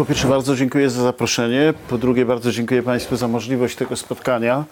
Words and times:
Po 0.00 0.04
pierwsze 0.04 0.28
bardzo 0.28 0.56
dziękuję 0.56 0.90
za 0.90 1.02
zaproszenie, 1.02 1.74
po 1.88 1.98
drugie 1.98 2.26
bardzo 2.26 2.52
dziękuję 2.52 2.82
Państwu 2.82 3.16
za 3.16 3.28
możliwość 3.28 3.76
tego 3.76 3.96
spotkania. 3.96 4.64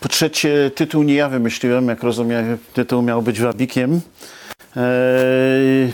Po 0.00 0.08
trzecie 0.08 0.70
tytuł 0.74 1.02
nie 1.02 1.14
ja 1.14 1.28
wymyśliłem, 1.28 1.88
jak 1.88 2.02
rozumiem 2.02 2.58
tytuł 2.72 3.02
miał 3.02 3.22
być 3.22 3.40
wabikiem. 3.40 4.00
E, 4.76 4.80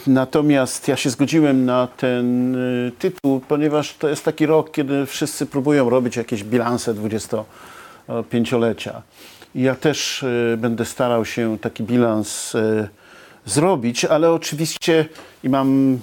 natomiast 0.06 0.88
ja 0.88 0.96
się 0.96 1.10
zgodziłem 1.10 1.64
na 1.64 1.88
ten 1.96 2.56
e, 2.56 2.58
tytuł, 2.98 3.40
ponieważ 3.48 3.94
to 3.94 4.08
jest 4.08 4.24
taki 4.24 4.46
rok, 4.46 4.70
kiedy 4.70 5.06
wszyscy 5.06 5.46
próbują 5.46 5.90
robić 5.90 6.16
jakieś 6.16 6.44
bilanse 6.44 6.94
25-lecia. 6.94 9.02
I 9.54 9.62
ja 9.62 9.74
też 9.74 10.22
e, 10.22 10.56
będę 10.56 10.84
starał 10.84 11.24
się 11.24 11.58
taki 11.58 11.82
bilans 11.82 12.56
zrobić, 13.46 14.04
ale 14.04 14.32
oczywiście 14.32 15.08
i 15.44 15.48
mam 15.48 15.98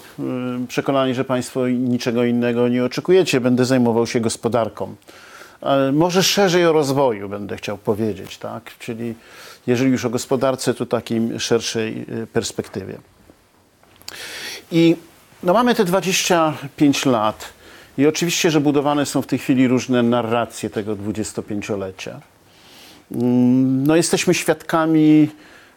przekonanie, 0.68 1.16
że 1.16 1.24
Państwo 1.24 1.68
niczego 1.68 2.24
innego 2.24 2.68
nie 2.68 2.86
oczekujecie. 2.86 3.42
Będę 3.42 3.66
zajmował 3.66 4.08
się 4.08 4.20
gospodarką. 4.20 4.96
Może 5.94 6.24
szerzej 6.24 6.66
o 6.66 6.74
rozwoju 6.74 7.30
będę 7.30 7.58
chciał 7.58 7.78
powiedzieć, 7.78 8.38
tak? 8.38 8.72
Czyli 8.80 9.16
jeżeli 9.68 9.92
już 9.92 10.06
o 10.06 10.10
gospodarce, 10.10 10.74
to 10.74 10.86
takiej 10.86 11.40
szerszej 11.40 12.06
y, 12.24 12.28
perspektywie. 12.28 12.98
I 14.72 14.96
no 15.44 15.54
mamy 15.54 15.76
te 15.76 15.86
25 15.86 17.06
lat 17.06 17.54
i 17.98 18.08
oczywiście, 18.08 18.52
że 18.52 18.62
budowane 18.62 19.06
są 19.06 19.22
w 19.22 19.28
tej 19.28 19.40
chwili 19.40 19.68
różne 19.68 20.04
narracje 20.04 20.70
tego 20.70 20.96
25-lecia. 20.96 22.20
Mm, 23.12 23.88
no 23.88 23.96
jesteśmy 23.96 24.34
świadkami 24.34 25.30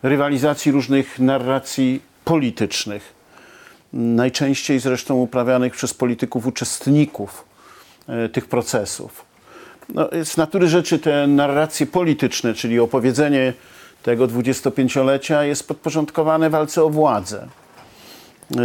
rywalizacji 0.05 0.73
różnych 0.73 1.19
narracji 1.19 2.01
politycznych, 2.25 3.15
najczęściej 3.93 4.81
zresztą 4.81 5.15
uprawianych 5.15 5.73
przez 5.73 5.95
polityków 5.95 6.47
uczestników 6.47 7.45
y, 8.27 8.29
tych 8.29 8.47
procesów. 8.47 9.25
No, 9.89 10.09
z 10.25 10.37
natury 10.37 10.69
rzeczy 10.69 10.99
te 10.99 11.27
narracje 11.27 11.87
polityczne, 11.87 12.55
czyli 12.55 12.81
opowiedzenie 12.81 13.53
tego 14.03 14.29
25-lecia 14.29 15.45
jest 15.45 15.69
podporządkowane 15.69 16.51
walce 16.51 16.83
o 16.83 16.91
władzę. 16.91 17.49
Yy, 18.51 18.59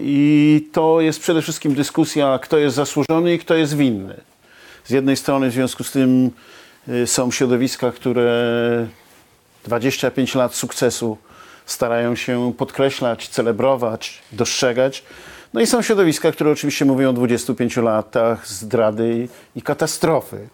I 0.00 0.68
to 0.72 1.00
jest 1.00 1.20
przede 1.20 1.42
wszystkim 1.42 1.74
dyskusja, 1.74 2.38
kto 2.42 2.58
jest 2.58 2.76
zasłużony 2.76 3.34
i 3.34 3.38
kto 3.38 3.54
jest 3.54 3.76
winny. 3.76 4.20
Z 4.84 4.90
jednej 4.90 5.16
strony 5.16 5.50
w 5.50 5.52
związku 5.52 5.84
z 5.84 5.90
tym 5.90 6.30
yy, 6.88 7.06
są 7.06 7.30
środowiska, 7.30 7.92
które 7.92 8.46
25 9.66 10.34
lat 10.34 10.54
sukcesu 10.54 11.18
starają 11.66 12.16
się 12.16 12.52
podkreślać, 12.58 13.28
celebrować, 13.28 14.22
dostrzegać. 14.32 15.04
No 15.54 15.60
i 15.60 15.66
są 15.66 15.82
środowiska, 15.82 16.32
które 16.32 16.50
oczywiście 16.50 16.84
mówią 16.84 17.10
o 17.10 17.12
25 17.12 17.76
latach 17.76 18.48
zdrady 18.48 19.28
i 19.56 19.62
katastrofy. 19.62 20.48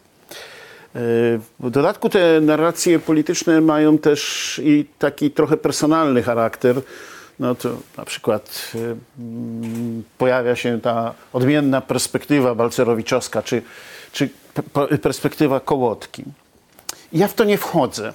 W 1.61 1.71
dodatku 1.71 2.09
te 2.09 2.41
narracje 2.41 2.99
polityczne 2.99 3.61
mają 3.61 3.99
też 3.99 4.61
i 4.65 4.87
taki 4.99 5.31
trochę 5.31 5.57
personalny 5.57 6.23
charakter. 6.23 6.77
No 7.39 7.55
to 7.55 7.69
na 7.97 8.05
przykład 8.05 8.73
y, 8.75 8.97
pojawia 10.19 10.57
się 10.57 10.81
ta 10.81 11.15
odmienna 11.33 11.81
perspektywa 11.81 12.55
balcerowiczowska, 12.55 13.43
czy, 13.43 13.63
czy 14.13 14.29
perspektywa 15.03 15.61
Kołotki. 15.61 16.25
Ja 17.13 17.29
w 17.29 17.35
to 17.35 17.45
nie 17.45 17.59
wchodzę. 17.59 18.13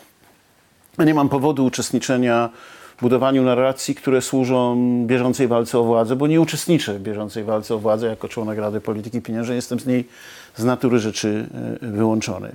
Nie 1.05 1.13
mam 1.13 1.29
powodu 1.29 1.65
uczestniczenia 1.65 2.49
w 2.97 3.01
budowaniu 3.01 3.43
narracji, 3.43 3.95
które 3.95 4.21
służą 4.21 4.77
bieżącej 5.07 5.47
walce 5.47 5.79
o 5.79 5.83
władzę, 5.83 6.15
bo 6.15 6.27
nie 6.27 6.41
uczestniczę 6.41 6.93
w 6.93 7.01
bieżącej 7.01 7.43
walce 7.43 7.75
o 7.75 7.79
władzę 7.79 8.07
jako 8.07 8.27
członek 8.27 8.59
Rady 8.59 8.81
Polityki 8.81 9.21
Pieniężnej. 9.21 9.55
Jestem 9.55 9.79
z 9.79 9.85
niej 9.85 10.07
z 10.55 10.63
natury 10.63 10.99
rzeczy 10.99 11.47
y, 11.83 11.87
wyłączony. 11.87 12.51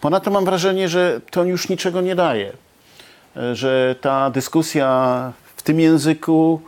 Ponadto 0.00 0.30
mam 0.30 0.44
wrażenie, 0.44 0.88
że 0.88 1.20
to 1.30 1.44
już 1.44 1.68
niczego 1.68 2.00
nie 2.00 2.14
daje, 2.14 2.52
że 3.52 3.94
ta 4.00 4.30
dyskusja 4.30 5.32
w 5.56 5.62
tym 5.62 5.80
języku 5.80 6.60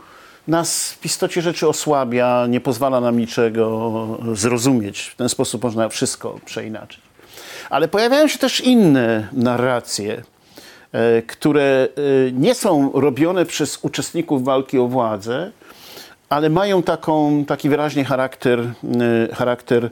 nas 0.48 0.92
w 0.92 1.06
istocie 1.06 1.42
rzeczy 1.42 1.68
osłabia, 1.68 2.46
nie 2.48 2.60
pozwala 2.60 3.00
nam 3.00 3.18
niczego 3.18 4.18
zrozumieć. 4.32 5.00
W 5.00 5.16
ten 5.16 5.28
sposób 5.28 5.64
można 5.64 5.88
wszystko 5.88 6.38
przeinaczyć. 6.44 7.00
Ale 7.70 7.88
pojawiają 7.88 8.28
się 8.28 8.38
też 8.38 8.60
inne 8.60 9.28
narracje, 9.32 10.14
e, 10.14 10.35
które 11.26 11.88
e, 12.28 12.32
nie 12.32 12.54
są 12.54 12.92
robione 12.94 13.46
przez 13.46 13.78
uczestników 13.82 14.44
walki 14.44 14.78
o 14.78 14.88
władzę, 14.88 15.50
ale 16.28 16.50
mają 16.50 16.82
taką, 16.82 17.44
taki 17.44 17.68
wyraźnie 17.68 18.04
charakter, 18.04 18.60
e, 18.60 19.34
charakter 19.34 19.90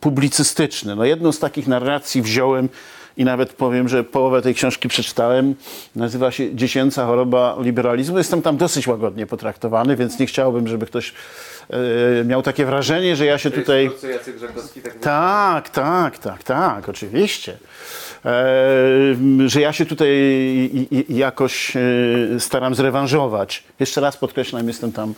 publicystyczny. 0.00 0.96
No 0.96 1.04
jedną 1.04 1.32
z 1.32 1.38
takich 1.38 1.66
narracji 1.66 2.22
wziąłem 2.22 2.68
i 3.16 3.24
nawet 3.24 3.52
powiem, 3.52 3.88
że 3.88 4.04
połowę 4.04 4.42
tej 4.42 4.54
książki 4.54 4.88
przeczytałem. 4.88 5.54
Nazywa 5.96 6.30
się 6.30 6.56
Dziecięca 6.56 7.06
choroba 7.06 7.56
liberalizmu. 7.60 8.18
Jestem 8.18 8.42
tam 8.42 8.56
dosyć 8.56 8.86
łagodnie 8.86 9.26
potraktowany, 9.26 9.96
więc 9.96 10.18
nie 10.18 10.26
chciałbym, 10.26 10.68
żeby 10.68 10.86
ktoś 10.86 11.14
e, 12.20 12.24
miał 12.24 12.42
takie 12.42 12.66
wrażenie, 12.66 13.16
że 13.16 13.26
ja 13.26 13.38
się 13.38 13.50
tutaj... 13.50 13.90
Tak 13.90 14.00
Tak, 15.00 15.68
tak, 15.68 16.18
tak, 16.18 16.42
tak, 16.42 16.88
oczywiście. 16.88 17.56
E, 18.24 18.30
że 19.46 19.60
ja 19.60 19.72
się 19.72 19.86
tutaj 19.86 20.10
jakoś 21.08 21.76
e, 21.76 21.80
staram 22.38 22.74
zrewanżować. 22.74 23.64
Jeszcze 23.80 24.00
raz 24.00 24.16
podkreślam, 24.16 24.68
jestem 24.68 24.92
tam 24.92 25.14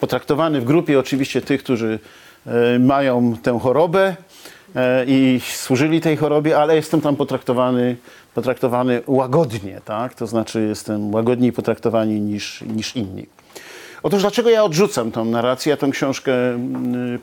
potraktowany 0.00 0.60
w 0.60 0.64
grupie 0.64 0.98
oczywiście 0.98 1.40
tych, 1.40 1.62
którzy 1.62 1.98
E, 2.46 2.78
mają 2.78 3.36
tę 3.42 3.58
chorobę 3.62 4.16
i 5.06 5.40
służyli 5.46 6.00
tej 6.00 6.16
chorobie, 6.16 6.58
ale 6.58 6.76
jestem 6.76 7.00
tam 7.00 7.16
potraktowany, 7.16 7.96
potraktowany 8.34 9.02
łagodnie, 9.06 9.80
tak? 9.84 10.14
To 10.14 10.26
znaczy 10.26 10.66
jestem 10.68 11.14
łagodniej 11.14 11.52
potraktowani 11.52 12.20
niż, 12.20 12.62
niż 12.62 12.96
inni. 12.96 13.26
Otóż 14.02 14.20
dlaczego 14.20 14.50
ja 14.50 14.64
odrzucam 14.64 15.12
tą 15.12 15.24
narrację? 15.24 15.70
Ja 15.70 15.76
tą 15.76 15.90
książkę 15.90 16.32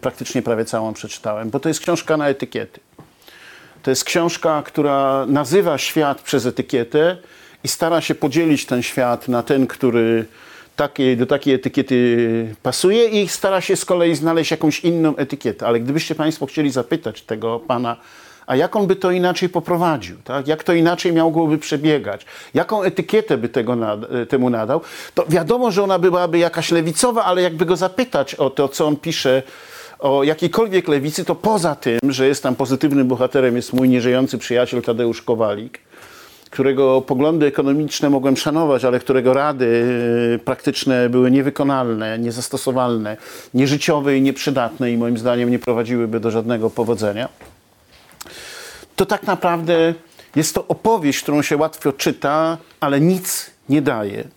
praktycznie 0.02 0.42
prawie 0.42 0.66
całą 0.66 0.94
przeczytałem, 0.94 1.50
bo 1.50 1.60
to 1.60 1.70
jest 1.70 1.80
książka 1.80 2.18
na 2.18 2.28
etykiety. 2.30 2.80
To 3.88 3.92
jest 3.92 4.04
książka, 4.04 4.64
która 4.66 5.26
nazywa 5.26 5.78
świat 5.78 6.22
przez 6.22 6.46
etykietę 6.46 7.18
i 7.64 7.68
stara 7.68 8.02
się 8.02 8.16
podzielić 8.16 8.66
ten 8.66 8.84
świat 8.84 9.28
na 9.28 9.44
ten, 9.44 9.68
który 9.68 10.26
do 11.18 11.26
takiej 11.26 11.54
etykiety 11.54 12.56
pasuje 12.64 13.06
i 13.06 13.28
stara 13.28 13.62
się 13.62 13.76
z 13.76 13.86
kolei 13.86 14.16
znaleźć 14.16 14.52
jakąś 14.52 14.80
inną 14.80 15.16
etykietę. 15.16 15.68
Ale 15.68 15.80
gdybyście 15.80 16.16
Państwo 16.16 16.46
chcieli 16.46 16.72
zapytać 16.72 17.22
tego 17.22 17.60
pana, 17.60 17.98
a 18.48 18.56
jak 18.56 18.76
on 18.76 18.88
by 18.88 18.96
to 18.96 19.12
inaczej 19.12 19.50
poprowadził, 19.50 20.18
tak? 20.24 20.48
jak 20.48 20.64
to 20.64 20.74
inaczej 20.74 21.14
miałoby 21.14 21.58
przebiegać, 21.58 22.26
jaką 22.54 22.84
etykietę 22.84 23.38
by 23.38 23.50
tego 23.50 23.76
nad, 23.76 24.00
temu 24.30 24.50
nadał, 24.50 24.82
to 25.14 25.26
wiadomo, 25.30 25.72
że 25.72 25.84
ona 25.84 26.00
byłaby 26.00 26.38
jakaś 26.38 26.72
lewicowa, 26.72 27.24
ale 27.24 27.42
jakby 27.42 27.66
go 27.66 27.76
zapytać 27.76 28.36
o 28.36 28.50
to, 28.50 28.68
co 28.68 28.88
on 28.88 28.96
pisze 28.96 29.44
o 30.00 30.24
jakiejkolwiek 30.24 30.88
lewicy, 30.88 31.26
to 31.26 31.36
poza 31.36 31.76
tym, 31.76 32.00
że 32.10 32.28
jest 32.28 32.44
tam 32.44 32.56
pozytywnym 32.56 33.08
bohaterem, 33.08 33.56
jest 33.56 33.74
mój 33.74 33.90
nieżyjący 33.90 34.38
przyjaciel 34.38 34.82
Tadeusz 34.82 35.22
Kowalik, 35.22 35.80
którego 36.50 37.02
poglądy 37.02 37.46
ekonomiczne 37.46 38.10
mogłem 38.10 38.38
szanować, 38.38 38.86
ale 38.86 39.00
którego 39.00 39.34
rady 39.34 39.66
y, 40.36 40.40
praktyczne 40.40 41.10
były 41.10 41.32
niewykonalne, 41.32 42.20
niezastosowalne, 42.20 43.18
nieżyciowe 43.54 44.18
i 44.18 44.22
nieprzydatne 44.22 44.92
i 44.92 44.98
moim 44.98 45.18
zdaniem 45.18 45.52
nie 45.52 45.60
prowadziłyby 45.60 46.20
do 46.20 46.32
żadnego 46.32 46.70
powodzenia, 46.70 47.30
to 48.96 49.06
tak 49.06 49.24
naprawdę 49.24 49.94
jest 50.36 50.56
to 50.56 50.68
opowieść, 50.68 51.22
którą 51.22 51.42
się 51.42 51.58
łatwo 51.58 51.94
czyta, 51.94 52.58
ale 52.80 53.02
nic 53.02 53.52
nie 53.70 53.82
daje. 53.82 54.37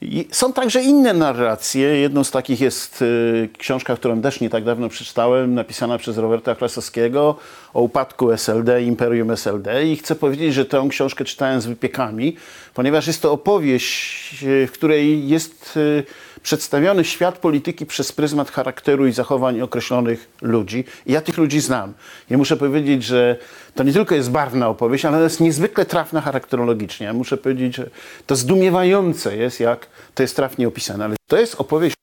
I 0.00 0.28
są 0.30 0.52
także 0.52 0.82
inne 0.82 1.12
narracje. 1.12 1.88
Jedną 2.00 2.24
z 2.24 2.30
takich 2.30 2.60
jest 2.60 3.02
y, 3.02 3.48
książka, 3.58 3.96
którą 3.96 4.22
też 4.22 4.40
nie 4.40 4.50
tak 4.50 4.64
dawno 4.64 4.88
przeczytałem, 4.88 5.54
napisana 5.54 5.98
przez 5.98 6.18
Roberta 6.18 6.54
Klasowskiego 6.54 7.36
o 7.74 7.82
upadku 7.82 8.30
SLD, 8.32 8.82
Imperium 8.82 9.30
SLD. 9.30 9.86
I 9.86 9.96
chcę 9.96 10.14
powiedzieć, 10.14 10.54
że 10.54 10.64
tę 10.64 10.86
książkę 10.90 11.24
czytałem 11.24 11.60
z 11.60 11.66
wypiekami, 11.66 12.36
ponieważ 12.74 13.06
jest 13.06 13.22
to 13.22 13.32
opowieść, 13.32 14.44
y, 14.44 14.66
w 14.66 14.72
której 14.72 15.28
jest 15.28 15.76
y, 15.76 16.04
przedstawiony 16.46 17.04
świat 17.04 17.38
polityki 17.38 17.86
przez 17.86 18.12
pryzmat 18.12 18.50
charakteru 18.50 19.06
i 19.06 19.12
zachowań 19.12 19.60
określonych 19.60 20.28
ludzi. 20.42 20.84
I 21.06 21.12
ja 21.12 21.20
tych 21.20 21.38
ludzi 21.38 21.60
znam. 21.60 21.94
I 22.30 22.36
muszę 22.36 22.56
powiedzieć, 22.56 23.04
że 23.04 23.36
to 23.74 23.82
nie 23.82 23.92
tylko 23.92 24.14
jest 24.14 24.30
barwna 24.30 24.68
opowieść, 24.68 25.04
ale 25.04 25.22
jest 25.22 25.40
niezwykle 25.40 25.84
trafna 25.84 26.20
charakterologicznie. 26.20 27.06
Ja 27.06 27.12
muszę 27.12 27.36
powiedzieć, 27.36 27.76
że 27.76 27.90
to 28.26 28.36
zdumiewające 28.36 29.36
jest, 29.36 29.60
jak 29.60 29.86
to 30.14 30.22
jest 30.22 30.36
trafnie 30.36 30.68
opisane. 30.68 31.04
Ale 31.04 31.16
to 31.26 31.38
jest 31.38 31.54
opowieść 31.54 31.96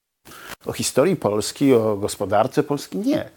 o 0.66 0.74
historii 0.74 1.16
Polski, 1.16 1.74
o 1.74 1.98
gospodarce 1.98 2.64
Polski? 2.64 2.98
Nie. 2.98 3.30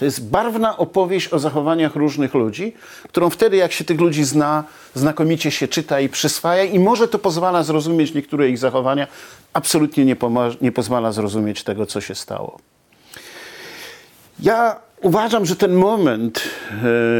To 0.00 0.04
jest 0.04 0.30
barwna 0.30 0.76
opowieść 0.76 1.32
o 1.32 1.38
zachowaniach 1.38 1.96
różnych 1.96 2.34
ludzi, 2.34 2.72
którą 3.08 3.30
wtedy, 3.30 3.56
jak 3.56 3.72
się 3.72 3.84
tych 3.84 4.00
ludzi 4.00 4.24
zna, 4.24 4.64
znakomicie 4.94 5.50
się 5.50 5.68
czyta 5.68 6.00
i 6.00 6.08
przyswaja, 6.08 6.64
i 6.64 6.78
może 6.78 7.08
to 7.08 7.18
pozwala 7.18 7.62
zrozumieć 7.62 8.14
niektóre 8.14 8.48
ich 8.48 8.58
zachowania, 8.58 9.06
absolutnie 9.52 10.04
nie, 10.04 10.16
nie 10.60 10.72
pozwala 10.72 11.12
zrozumieć 11.12 11.64
tego, 11.64 11.86
co 11.86 12.00
się 12.00 12.14
stało. 12.14 12.58
Ja 14.38 14.76
uważam, 15.02 15.46
że 15.46 15.56
ten 15.56 15.72
moment, 15.72 16.38
e, 16.38 16.42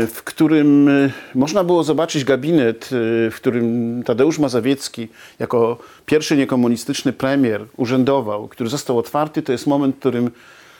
w 0.06 0.22
którym 0.24 0.88
e, 0.88 1.10
można 1.34 1.64
było 1.64 1.84
zobaczyć 1.84 2.24
gabinet, 2.24 2.84
e, 2.84 2.88
w 3.30 3.34
którym 3.36 4.02
Tadeusz 4.06 4.38
Mazowiecki 4.38 5.08
jako 5.38 5.78
pierwszy 6.06 6.36
niekomunistyczny 6.36 7.12
premier 7.12 7.64
urzędował, 7.76 8.48
który 8.48 8.70
został 8.70 8.98
otwarty, 8.98 9.42
to 9.42 9.52
jest 9.52 9.66
moment, 9.66 9.96
w 9.96 9.98
którym 9.98 10.30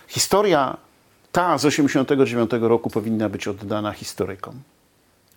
historia 0.08 0.76
ta 1.32 1.59
z 1.59 1.62
1989 1.62 2.50
roku 2.69 2.91
powinna 2.91 3.29
być 3.29 3.49
oddana 3.49 3.93
historykom. 3.93 4.55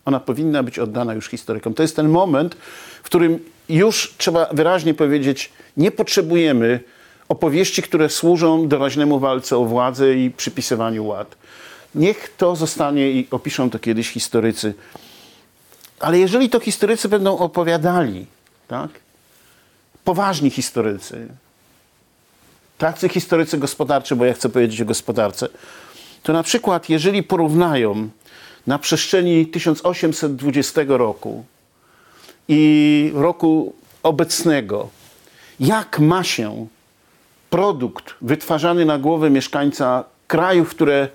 Ona 0.05 0.19
powinna 0.19 0.63
być 0.63 0.79
oddana 0.79 1.13
już 1.13 1.27
historykom. 1.27 1.73
To 1.73 1.81
jest 1.81 1.95
ten 1.95 2.09
moment, 2.09 2.55
w 3.03 3.05
którym 3.05 3.39
już 3.69 4.13
trzeba 4.17 4.45
wyraźnie 4.51 4.93
powiedzieć, 4.93 5.51
nie 5.77 5.91
potrzebujemy 5.91 6.79
opowieści, 7.29 7.81
które 7.81 8.09
służą 8.09 8.67
doraźnemu 8.67 9.19
walce 9.19 9.57
o 9.57 9.65
władzę 9.65 10.15
i 10.15 10.31
przypisywaniu 10.31 11.05
ład. 11.05 11.35
Niech 11.95 12.33
to 12.37 12.55
zostanie 12.55 13.11
i 13.11 13.27
opiszą 13.31 13.69
to 13.69 13.79
kiedyś 13.79 14.09
historycy. 14.09 14.73
Ale 15.99 16.19
jeżeli 16.19 16.49
to 16.49 16.59
historycy 16.59 17.09
będą 17.09 17.37
opowiadali, 17.37 18.25
tak? 18.67 18.89
poważni 20.03 20.49
historycy, 20.49 21.27
tacy 22.77 23.09
historycy 23.09 23.57
gospodarczy, 23.57 24.15
bo 24.15 24.25
ja 24.25 24.33
chcę 24.33 24.49
powiedzieć 24.49 24.81
o 24.81 24.85
gospodarce, 24.85 25.47
to 26.23 26.33
na 26.33 26.43
przykład 26.43 26.89
jeżeli 26.89 27.23
porównają 27.23 28.09
na 28.67 28.79
przestrzeni 28.79 29.47
1820 29.47 30.81
roku 30.87 31.45
i 32.47 33.11
roku 33.15 33.73
obecnego, 34.03 34.89
jak 35.59 35.99
ma 35.99 36.23
się 36.23 36.67
produkt 37.49 38.13
wytwarzany 38.21 38.85
na 38.85 38.97
głowę 38.97 39.29
mieszkańca 39.29 40.03
krajów, 40.27 40.69
które 40.69 41.07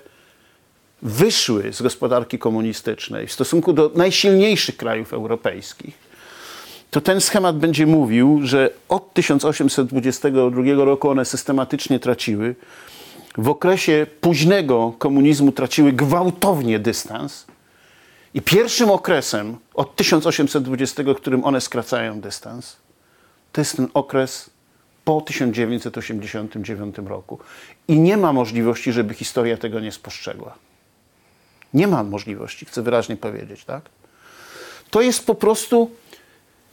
wyszły 1.01 1.73
z 1.73 1.81
gospodarki 1.81 2.39
komunistycznej 2.39 3.27
w 3.27 3.31
stosunku 3.31 3.73
do 3.73 3.91
najsilniejszych 3.95 4.77
krajów 4.77 5.13
europejskich, 5.13 6.09
to 6.91 7.01
ten 7.01 7.21
schemat 7.21 7.57
będzie 7.57 7.85
mówił, 7.85 8.39
że 8.43 8.69
od 8.89 9.13
1822 9.13 10.85
roku 10.85 11.09
one 11.09 11.25
systematycznie 11.25 11.99
traciły. 11.99 12.55
W 13.39 13.49
okresie 13.49 14.07
późnego 14.21 14.93
komunizmu 14.97 15.51
traciły 15.51 15.93
gwałtownie 15.93 16.79
dystans. 16.79 17.45
I 18.33 18.41
pierwszym 18.41 18.89
okresem 18.89 19.57
od 19.73 19.95
1820, 19.95 21.03
którym 21.17 21.45
one 21.45 21.61
skracają 21.61 22.21
dystans, 22.21 22.77
to 23.51 23.61
jest 23.61 23.75
ten 23.75 23.87
okres 23.93 24.49
po 25.05 25.21
1989 25.21 26.95
roku. 27.05 27.39
I 27.87 27.99
nie 27.99 28.17
ma 28.17 28.33
możliwości, 28.33 28.91
żeby 28.91 29.13
historia 29.13 29.57
tego 29.57 29.79
nie 29.79 29.91
spostrzegła. 29.91 30.55
Nie 31.73 31.87
ma 31.87 32.03
możliwości, 32.03 32.65
chcę 32.65 32.81
wyraźnie 32.81 33.17
powiedzieć, 33.17 33.65
tak? 33.65 33.81
To 34.89 35.01
jest 35.01 35.25
po 35.25 35.35
prostu 35.35 35.91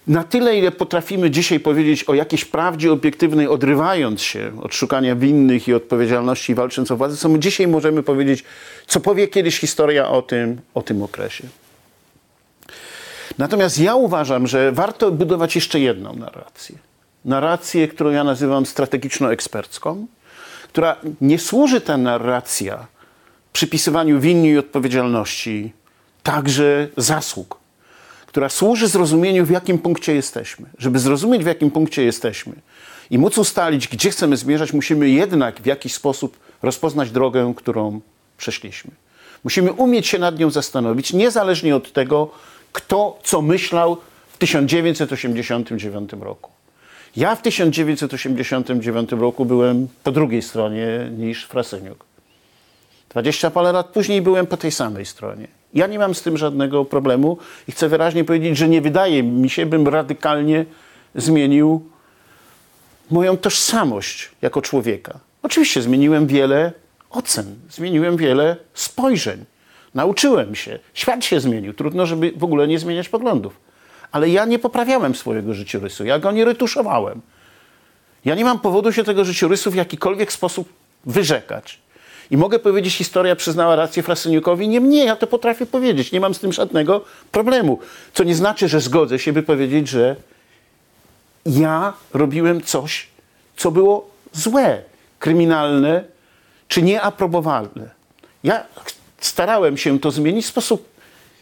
na 0.06 0.24
tyle, 0.24 0.58
ile 0.58 0.72
potrafimy 0.72 1.30
dzisiaj 1.30 1.60
powiedzieć 1.60 2.04
o 2.04 2.14
jakiejś 2.14 2.44
prawdzie 2.44 2.92
obiektywnej, 2.92 3.48
odrywając 3.48 4.22
się 4.22 4.52
od 4.62 4.74
szukania 4.74 5.16
winnych 5.16 5.68
i 5.68 5.74
odpowiedzialności 5.74 6.54
walcząc 6.54 6.90
o 6.90 6.96
władzę, 6.96 7.16
co 7.16 7.28
my 7.28 7.38
dzisiaj 7.38 7.68
możemy 7.68 8.02
powiedzieć, 8.02 8.44
co 8.86 9.00
powie 9.00 9.28
kiedyś 9.28 9.58
historia 9.58 10.08
o 10.08 10.22
tym, 10.22 10.60
o 10.74 10.82
tym 10.82 11.02
okresie. 11.02 11.44
Natomiast 13.38 13.78
ja 13.78 13.94
uważam, 13.94 14.46
że 14.46 14.72
warto 14.72 15.12
budować 15.12 15.54
jeszcze 15.54 15.80
jedną 15.80 16.16
narrację. 16.16 16.78
Narrację, 17.24 17.88
którą 17.88 18.10
ja 18.10 18.24
nazywam 18.24 18.64
strategiczno-ekspercką, 18.64 20.06
która 20.68 20.96
nie 21.20 21.38
służy 21.38 21.80
ta 21.80 21.96
narracja 21.96 22.86
przypisywaniu 23.52 24.20
winni 24.20 24.48
i 24.48 24.58
odpowiedzialności, 24.58 25.72
także 26.22 26.88
zasług, 26.96 27.58
która 28.36 28.48
służy 28.48 28.88
zrozumieniu, 28.88 29.46
w 29.46 29.50
jakim 29.50 29.78
punkcie 29.78 30.14
jesteśmy. 30.14 30.66
Żeby 30.78 30.98
zrozumieć, 30.98 31.44
w 31.44 31.46
jakim 31.46 31.70
punkcie 31.70 32.04
jesteśmy 32.04 32.52
i 33.10 33.18
móc 33.18 33.38
ustalić, 33.38 33.88
gdzie 33.88 34.10
chcemy 34.10 34.36
zmierzać, 34.36 34.72
musimy 34.72 35.08
jednak 35.08 35.60
w 35.60 35.66
jakiś 35.66 35.94
sposób 35.94 36.36
rozpoznać 36.62 37.10
drogę, 37.10 37.54
którą 37.56 38.00
przeszliśmy. 38.38 38.90
Musimy 39.44 39.72
umieć 39.72 40.06
się 40.06 40.18
nad 40.18 40.38
nią 40.38 40.50
zastanowić, 40.50 41.12
niezależnie 41.12 41.76
od 41.76 41.92
tego, 41.92 42.30
kto 42.72 43.18
co 43.22 43.42
myślał 43.42 43.96
w 44.28 44.38
1989 44.38 46.10
roku. 46.20 46.50
Ja 47.16 47.36
w 47.36 47.42
1989 47.42 49.12
roku 49.12 49.44
byłem 49.44 49.88
po 50.04 50.12
drugiej 50.12 50.42
stronie 50.42 51.10
niż 51.18 51.44
Frasyniuk. 51.44 52.04
20 53.08 53.50
parę 53.50 53.72
lat 53.72 53.86
później 53.86 54.22
byłem 54.22 54.46
po 54.46 54.56
tej 54.56 54.70
samej 54.70 55.06
stronie. 55.06 55.55
Ja 55.76 55.86
nie 55.86 55.98
mam 55.98 56.14
z 56.14 56.22
tym 56.22 56.36
żadnego 56.36 56.84
problemu 56.84 57.38
i 57.68 57.72
chcę 57.72 57.88
wyraźnie 57.88 58.24
powiedzieć, 58.24 58.56
że 58.56 58.68
nie 58.68 58.80
wydaje 58.80 59.22
mi 59.22 59.50
się, 59.50 59.66
bym 59.66 59.88
radykalnie 59.88 60.64
zmienił 61.14 61.90
moją 63.10 63.36
tożsamość 63.36 64.30
jako 64.42 64.62
człowieka. 64.62 65.18
Oczywiście 65.42 65.82
zmieniłem 65.82 66.26
wiele 66.26 66.72
ocen, 67.10 67.54
zmieniłem 67.70 68.16
wiele 68.16 68.56
spojrzeń. 68.74 69.44
Nauczyłem 69.94 70.54
się. 70.54 70.78
Świat 70.94 71.24
się 71.24 71.40
zmienił. 71.40 71.74
Trudno, 71.74 72.06
żeby 72.06 72.32
w 72.36 72.44
ogóle 72.44 72.68
nie 72.68 72.78
zmieniać 72.78 73.08
poglądów. 73.08 73.60
Ale 74.12 74.28
ja 74.28 74.44
nie 74.44 74.58
poprawiałem 74.58 75.14
swojego 75.14 75.54
życiorysu. 75.54 76.04
Ja 76.04 76.18
go 76.18 76.32
nie 76.32 76.44
retuszowałem. 76.44 77.20
Ja 78.24 78.34
nie 78.34 78.44
mam 78.44 78.60
powodu 78.60 78.92
się 78.92 79.04
tego 79.04 79.24
życiorysu 79.24 79.70
w 79.70 79.74
jakikolwiek 79.74 80.32
sposób 80.32 80.68
wyrzekać. 81.06 81.78
I 82.30 82.36
mogę 82.36 82.58
powiedzieć, 82.58 82.94
historia 82.94 83.36
przyznała 83.36 83.76
rację 83.76 84.02
Frasyniukowi. 84.02 84.68
Nie 84.68 84.80
mnie, 84.80 85.04
ja 85.04 85.16
to 85.16 85.26
potrafię 85.26 85.66
powiedzieć. 85.66 86.12
Nie 86.12 86.20
mam 86.20 86.34
z 86.34 86.38
tym 86.38 86.52
żadnego 86.52 87.04
problemu. 87.32 87.78
Co 88.14 88.24
nie 88.24 88.34
znaczy, 88.34 88.68
że 88.68 88.80
zgodzę 88.80 89.18
się, 89.18 89.32
by 89.32 89.42
powiedzieć, 89.42 89.88
że 89.88 90.16
ja 91.46 91.92
robiłem 92.14 92.62
coś, 92.62 93.06
co 93.56 93.70
było 93.70 94.10
złe, 94.32 94.82
kryminalne 95.18 96.04
czy 96.68 96.82
nieaprobowalne. 96.82 97.90
Ja 98.44 98.64
starałem 99.20 99.76
się 99.76 100.00
to 100.00 100.10
zmienić 100.10 100.44
w 100.44 100.48
sposób 100.48 100.88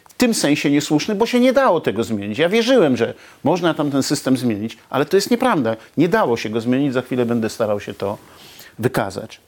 w 0.08 0.14
tym 0.14 0.34
sensie 0.34 0.70
niesłuszny, 0.70 1.14
bo 1.14 1.26
się 1.26 1.40
nie 1.40 1.52
dało 1.52 1.80
tego 1.80 2.04
zmienić. 2.04 2.38
Ja 2.38 2.48
wierzyłem, 2.48 2.96
że 2.96 3.14
można 3.44 3.74
tam 3.74 3.90
ten 3.90 4.02
system 4.02 4.36
zmienić, 4.36 4.78
ale 4.90 5.04
to 5.04 5.16
jest 5.16 5.30
nieprawda. 5.30 5.76
Nie 5.96 6.08
dało 6.08 6.36
się 6.36 6.50
go 6.50 6.60
zmienić. 6.60 6.92
Za 6.92 7.02
chwilę 7.02 7.26
będę 7.26 7.50
starał 7.50 7.80
się 7.80 7.94
to 7.94 8.18
wykazać. 8.78 9.40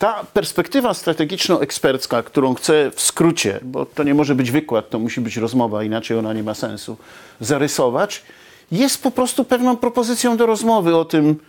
Ta 0.00 0.24
perspektywa 0.24 0.94
strategiczno-ekspercka, 0.94 2.22
którą 2.22 2.54
chcę 2.54 2.90
w 2.90 3.00
skrócie, 3.00 3.60
bo 3.62 3.86
to 3.86 4.02
nie 4.02 4.14
może 4.14 4.34
być 4.34 4.50
wykład, 4.50 4.90
to 4.90 4.98
musi 4.98 5.20
być 5.20 5.36
rozmowa, 5.36 5.84
inaczej 5.84 6.18
ona 6.18 6.32
nie 6.32 6.42
ma 6.42 6.54
sensu, 6.54 6.96
zarysować, 7.40 8.22
jest 8.72 9.02
po 9.02 9.10
prostu 9.10 9.44
pewną 9.44 9.76
propozycją 9.76 10.36
do 10.36 10.46
rozmowy 10.46 10.96
o 10.96 11.04
tym, 11.04 11.40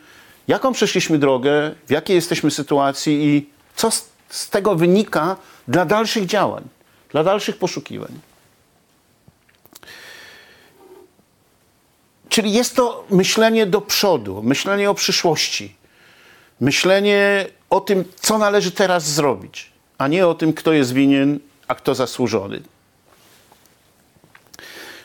jaką 0.47 0.73
przeszliśmy 0.73 1.17
drogę, 1.17 1.75
w 1.87 1.91
jakiej 1.91 2.15
jesteśmy 2.15 2.51
sytuacji 2.51 3.25
i 3.25 3.49
co 3.75 3.91
z, 3.91 4.09
z 4.29 4.49
tego 4.49 4.75
wynika 4.75 5.35
dla 5.67 5.85
dalszych 5.85 6.25
działań, 6.25 6.63
dla 7.09 7.23
dalszych 7.23 7.57
poszukiwań. 7.57 8.19
Czyli 12.29 12.53
jest 12.53 12.75
to 12.75 13.05
myślenie 13.09 13.65
do 13.65 13.81
przodu, 13.81 14.43
myślenie 14.43 14.89
o 14.89 14.93
przyszłości, 14.93 15.75
myślenie 16.59 17.45
o 17.71 17.81
tym, 17.81 18.05
co 18.15 18.37
należy 18.37 18.71
teraz 18.71 19.11
zrobić, 19.11 19.71
a 19.97 20.07
nie 20.07 20.27
o 20.27 20.33
tym, 20.33 20.53
kto 20.53 20.73
jest 20.73 20.93
winien, 20.93 21.39
a 21.67 21.75
kto 21.75 21.95
zasłużony. 21.95 22.61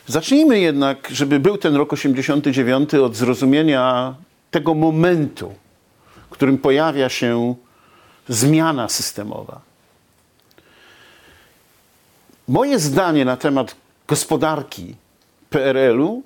Zacznijmy 0.07 0.59
jednak, 0.59 1.07
żeby 1.11 1.39
był 1.39 1.57
ten 1.57 1.75
rok 1.75 1.93
89 1.93 2.93
od 2.93 3.15
zrozumienia 3.15 4.15
tego 4.51 4.73
momentu, 4.73 5.53
w 6.27 6.29
którym 6.29 6.57
pojawia 6.57 7.09
się 7.09 7.55
zmiana 8.29 8.89
systemowa. 8.89 9.61
Moje 12.47 12.79
zdanie 12.79 13.25
na 13.25 13.37
temat 13.37 13.75
gospodarki 14.07 14.95
PRL-u 15.49 16.23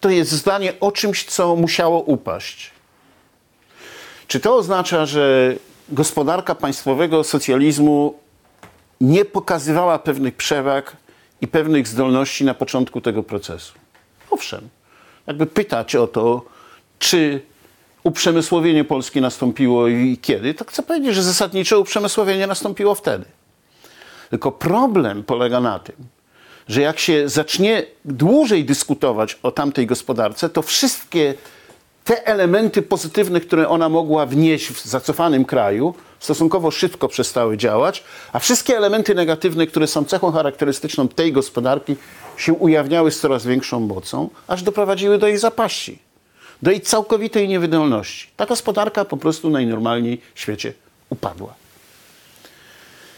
to 0.00 0.10
jest 0.10 0.30
zdanie 0.30 0.80
o 0.80 0.92
czymś, 0.92 1.24
co 1.24 1.56
musiało 1.56 2.00
upaść. 2.00 2.77
Czy 4.28 4.40
to 4.40 4.56
oznacza, 4.56 5.06
że 5.06 5.54
gospodarka 5.88 6.54
państwowego 6.54 7.24
socjalizmu 7.24 8.14
nie 9.00 9.24
pokazywała 9.24 9.98
pewnych 9.98 10.36
przewag 10.36 10.96
i 11.40 11.48
pewnych 11.48 11.88
zdolności 11.88 12.44
na 12.44 12.54
początku 12.54 13.00
tego 13.00 13.22
procesu? 13.22 13.72
Owszem. 14.30 14.68
Jakby 15.26 15.46
pytać 15.46 15.96
o 15.96 16.06
to, 16.06 16.42
czy 16.98 17.40
uprzemysłowienie 18.04 18.84
Polski 18.84 19.20
nastąpiło 19.20 19.88
i 19.88 20.18
kiedy, 20.22 20.54
to 20.54 20.64
chcę 20.64 20.82
powiedzieć, 20.82 21.14
że 21.14 21.22
zasadniczo 21.22 21.80
uprzemysłowienie 21.80 22.46
nastąpiło 22.46 22.94
wtedy. 22.94 23.24
Tylko 24.30 24.52
problem 24.52 25.24
polega 25.24 25.60
na 25.60 25.78
tym, 25.78 25.96
że 26.68 26.80
jak 26.80 26.98
się 26.98 27.28
zacznie 27.28 27.86
dłużej 28.04 28.64
dyskutować 28.64 29.38
o 29.42 29.50
tamtej 29.50 29.86
gospodarce, 29.86 30.48
to 30.48 30.62
wszystkie 30.62 31.34
te 32.08 32.26
elementy 32.26 32.82
pozytywne, 32.82 33.40
które 33.40 33.68
ona 33.68 33.88
mogła 33.88 34.26
wnieść 34.26 34.68
w 34.68 34.86
zacofanym 34.86 35.44
kraju, 35.44 35.94
stosunkowo 36.20 36.70
szybko 36.70 37.08
przestały 37.08 37.56
działać, 37.56 38.04
a 38.32 38.38
wszystkie 38.38 38.76
elementy 38.76 39.14
negatywne, 39.14 39.66
które 39.66 39.86
są 39.86 40.04
cechą 40.04 40.32
charakterystyczną 40.32 41.08
tej 41.08 41.32
gospodarki, 41.32 41.96
się 42.36 42.52
ujawniały 42.52 43.10
z 43.10 43.20
coraz 43.20 43.46
większą 43.46 43.80
mocą, 43.80 44.28
aż 44.46 44.62
doprowadziły 44.62 45.18
do 45.18 45.26
jej 45.26 45.38
zapaści, 45.38 45.98
do 46.62 46.70
jej 46.70 46.80
całkowitej 46.80 47.48
niewydolności. 47.48 48.28
Ta 48.36 48.46
gospodarka 48.46 49.04
po 49.04 49.16
prostu 49.16 49.50
najnormalniej 49.50 50.20
w 50.34 50.40
świecie 50.40 50.72
upadła. 51.10 51.54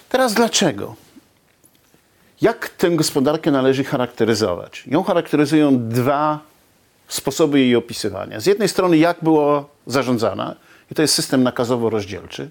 Teraz 0.09 0.35
dlaczego? 0.35 0.95
Jak 2.41 2.69
tę 2.69 2.91
gospodarkę 2.91 3.51
należy 3.51 3.85
charakteryzować? 3.85 4.83
Ją 4.87 5.03
charakteryzują 5.03 5.89
dwa 5.89 6.50
sposoby 7.11 7.61
jej 7.61 7.77
opisywania. 7.77 8.41
Z 8.41 8.47
jednej 8.47 8.69
strony, 8.69 8.99
jak 8.99 9.17
była 9.23 9.65
zarządzana, 9.87 10.57
i 10.91 10.95
to 10.95 11.03
jest 11.03 11.15
system 11.15 11.45
nakazowo-rozdzielczy. 11.45 12.49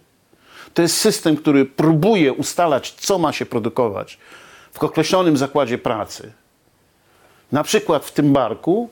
To 0.73 0.81
jest 0.81 0.97
system, 0.97 1.37
który 1.37 1.65
próbuje 1.65 2.33
ustalać, 2.33 2.91
co 2.91 3.17
ma 3.17 3.33
się 3.33 3.45
produkować 3.45 4.17
w 4.73 4.83
określonym 4.83 5.37
zakładzie 5.37 5.77
pracy. 5.77 6.31
Na 7.51 7.63
przykład 7.63 8.05
w 8.05 8.11
tym 8.11 8.33
barku, 8.33 8.89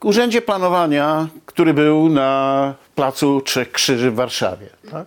w 0.00 0.04
Urzędzie 0.04 0.42
Planowania, 0.42 1.28
który 1.46 1.74
był 1.74 2.08
na 2.08 2.74
placu 2.94 3.40
Trzech 3.40 3.72
Krzyży 3.72 4.10
w 4.10 4.14
Warszawie. 4.14 4.66
Tak? 4.90 5.06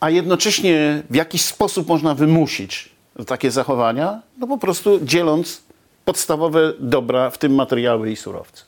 A 0.00 0.10
jednocześnie 0.10 1.02
w 1.10 1.14
jakiś 1.14 1.44
sposób 1.44 1.88
można 1.88 2.14
wymusić 2.14 2.88
takie 3.26 3.50
zachowania? 3.50 4.22
No 4.38 4.46
po 4.46 4.58
prostu 4.58 4.98
dzieląc 5.02 5.62
podstawowe 6.10 6.72
dobra, 6.78 7.30
w 7.30 7.38
tym 7.38 7.54
materiały 7.54 8.10
i 8.10 8.16
surowce. 8.16 8.62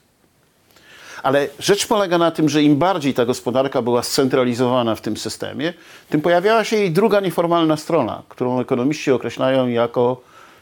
Ale 1.23 1.49
rzecz 1.59 1.87
polega 1.87 2.19
na 2.19 2.31
tym, 2.31 2.49
że 2.49 2.63
im 2.63 2.77
bardziej 2.77 3.15
ta 3.15 3.27
gospodarka 3.27 3.83
była 3.83 4.03
scentralizowana 4.03 4.95
w 4.95 5.01
tym 5.01 5.17
systemie, 5.17 5.75
tym 6.11 6.21
pojawiała 6.21 6.65
się 6.65 6.77
jej 6.77 6.91
druga 6.91 7.21
nieformalna 7.21 7.77
strona, 7.77 8.23
którą 8.29 8.61
ekonomiści 8.61 9.11
określają 9.11 9.69
jako 9.69 10.21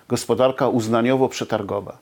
gospodarka 0.08 0.68
uznaniowo-przetargowa. 0.68 1.92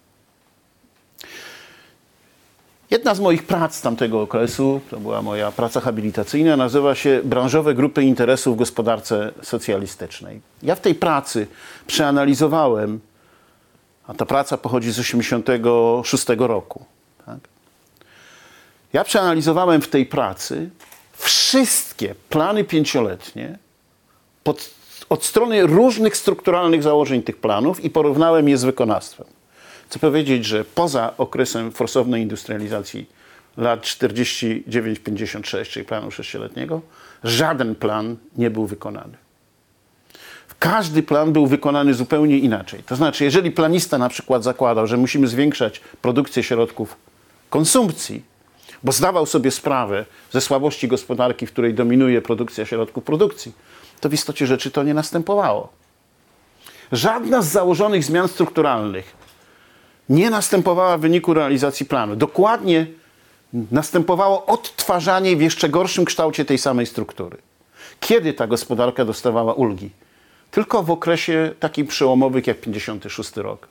Jedna 2.90 3.14
z 3.14 3.20
moich 3.20 3.42
prac 3.42 3.82
tamtego 3.82 4.22
okresu, 4.22 4.80
to 4.90 5.00
była 5.00 5.22
moja 5.22 5.52
praca 5.52 5.80
habilitacyjna, 5.80 6.56
nazywa 6.56 6.94
się 6.94 7.20
Branżowe 7.24 7.74
grupy 7.74 8.02
interesów 8.02 8.54
w 8.54 8.58
gospodarce 8.58 9.32
socjalistycznej. 9.42 10.40
Ja 10.62 10.74
w 10.74 10.80
tej 10.80 10.94
pracy 10.94 11.46
przeanalizowałem, 11.86 13.00
a 14.08 14.14
ta 14.14 14.26
praca 14.26 14.58
pochodzi 14.58 14.92
z 14.92 14.96
1986 14.96 16.26
roku. 16.38 16.84
Tak? 17.26 17.38
Ja 18.92 19.04
przeanalizowałem 19.04 19.80
w 19.82 19.88
tej 19.88 20.06
pracy 20.06 20.70
wszystkie 21.12 22.14
plany 22.28 22.64
pięcioletnie 22.64 23.58
pod, 24.44 24.70
od 25.08 25.24
strony 25.24 25.66
różnych 25.66 26.16
strukturalnych 26.16 26.82
założeń 26.82 27.22
tych 27.22 27.36
planów 27.36 27.84
i 27.84 27.90
porównałem 27.90 28.48
je 28.48 28.58
z 28.58 28.64
wykonawstwem. 28.64 29.26
Chcę 29.88 29.98
powiedzieć, 29.98 30.44
że 30.44 30.64
poza 30.64 31.16
okresem 31.16 31.72
forsownej 31.72 32.22
industrializacji 32.22 33.06
lat 33.56 33.80
49-56, 33.80 35.66
czyli 35.66 35.86
planu 35.86 36.10
sześcioletniego, 36.10 36.80
żaden 37.24 37.74
plan 37.74 38.16
nie 38.36 38.50
był 38.50 38.66
wykonany. 38.66 39.27
Każdy 40.58 41.02
plan 41.02 41.32
był 41.32 41.46
wykonany 41.46 41.94
zupełnie 41.94 42.38
inaczej. 42.38 42.82
To 42.82 42.96
znaczy, 42.96 43.24
jeżeli 43.24 43.50
planista 43.50 43.98
na 43.98 44.08
przykład 44.08 44.44
zakładał, 44.44 44.86
że 44.86 44.96
musimy 44.96 45.28
zwiększać 45.28 45.80
produkcję 46.02 46.42
środków 46.42 46.96
konsumpcji, 47.50 48.22
bo 48.82 48.92
zdawał 48.92 49.26
sobie 49.26 49.50
sprawę 49.50 50.04
ze 50.32 50.40
słabości 50.40 50.88
gospodarki, 50.88 51.46
w 51.46 51.52
której 51.52 51.74
dominuje 51.74 52.22
produkcja 52.22 52.66
środków 52.66 53.04
produkcji, 53.04 53.52
to 54.00 54.08
w 54.08 54.14
istocie 54.14 54.46
rzeczy 54.46 54.70
to 54.70 54.82
nie 54.82 54.94
następowało. 54.94 55.68
Żadna 56.92 57.42
z 57.42 57.48
założonych 57.48 58.04
zmian 58.04 58.28
strukturalnych 58.28 59.16
nie 60.08 60.30
następowała 60.30 60.98
w 60.98 61.00
wyniku 61.00 61.34
realizacji 61.34 61.86
planu. 61.86 62.16
Dokładnie 62.16 62.86
następowało 63.52 64.46
odtwarzanie 64.46 65.36
w 65.36 65.40
jeszcze 65.40 65.68
gorszym 65.68 66.04
kształcie 66.04 66.44
tej 66.44 66.58
samej 66.58 66.86
struktury. 66.86 67.36
Kiedy 68.00 68.32
ta 68.32 68.46
gospodarka 68.46 69.04
dostawała 69.04 69.52
ulgi? 69.52 69.90
Tylko 70.50 70.82
w 70.82 70.90
okresie 70.90 71.50
takim 71.60 71.86
przełomowych 71.86 72.46
jak 72.46 72.60
56 72.60 73.36
rok, 73.36 73.68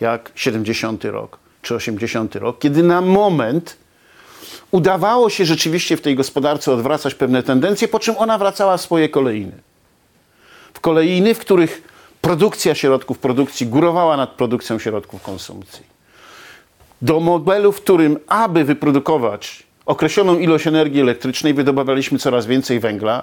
jak 0.00 0.32
70 0.34 1.04
rok 1.04 1.38
czy 1.62 1.74
80 1.74 2.36
rok, 2.36 2.58
kiedy 2.58 2.82
na 2.82 3.00
moment 3.00 3.76
udawało 4.70 5.30
się 5.30 5.44
rzeczywiście 5.44 5.96
w 5.96 6.00
tej 6.00 6.16
gospodarce 6.16 6.72
odwracać 6.72 7.14
pewne 7.14 7.42
tendencje, 7.42 7.88
po 7.88 7.98
czym 7.98 8.14
ona 8.18 8.38
wracała 8.38 8.76
w 8.76 8.80
swoje 8.80 9.08
kolejny. 9.08 9.52
W 10.74 10.80
kolejny, 10.80 11.34
w 11.34 11.38
których 11.38 11.82
produkcja 12.20 12.74
środków 12.74 13.18
produkcji 13.18 13.66
górowała 13.66 14.16
nad 14.16 14.30
produkcją 14.30 14.78
środków 14.78 15.22
konsumpcji. 15.22 15.86
Do 17.02 17.20
modelu, 17.20 17.72
w 17.72 17.80
którym, 17.80 18.18
aby 18.26 18.64
wyprodukować 18.64 19.62
określoną 19.86 20.38
ilość 20.38 20.66
energii 20.66 21.00
elektrycznej, 21.00 21.54
wydobywaliśmy 21.54 22.18
coraz 22.18 22.46
więcej 22.46 22.80
węgla, 22.80 23.22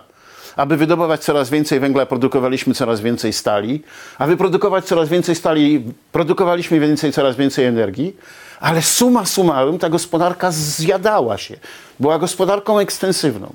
aby 0.56 0.78
wydobywać 0.78 1.24
coraz 1.24 1.50
więcej 1.50 1.80
węgla, 1.80 2.06
produkowaliśmy 2.06 2.74
coraz 2.74 3.02
więcej 3.02 3.34
stali, 3.34 3.82
a 4.18 4.28
wyprodukować 4.28 4.86
coraz 4.86 5.10
więcej 5.10 5.36
stali, 5.36 5.84
produkowaliśmy 6.12 6.80
więcej, 6.80 7.14
coraz 7.14 7.36
więcej 7.36 7.66
energii, 7.66 8.16
ale 8.60 8.82
suma 8.82 9.26
summarum 9.26 9.80
ta 9.80 9.90
gospodarka 9.90 10.52
zjadała 10.52 11.38
się. 11.38 11.56
Była 12.00 12.20
gospodarką 12.20 12.80
ekstensywną. 12.80 13.54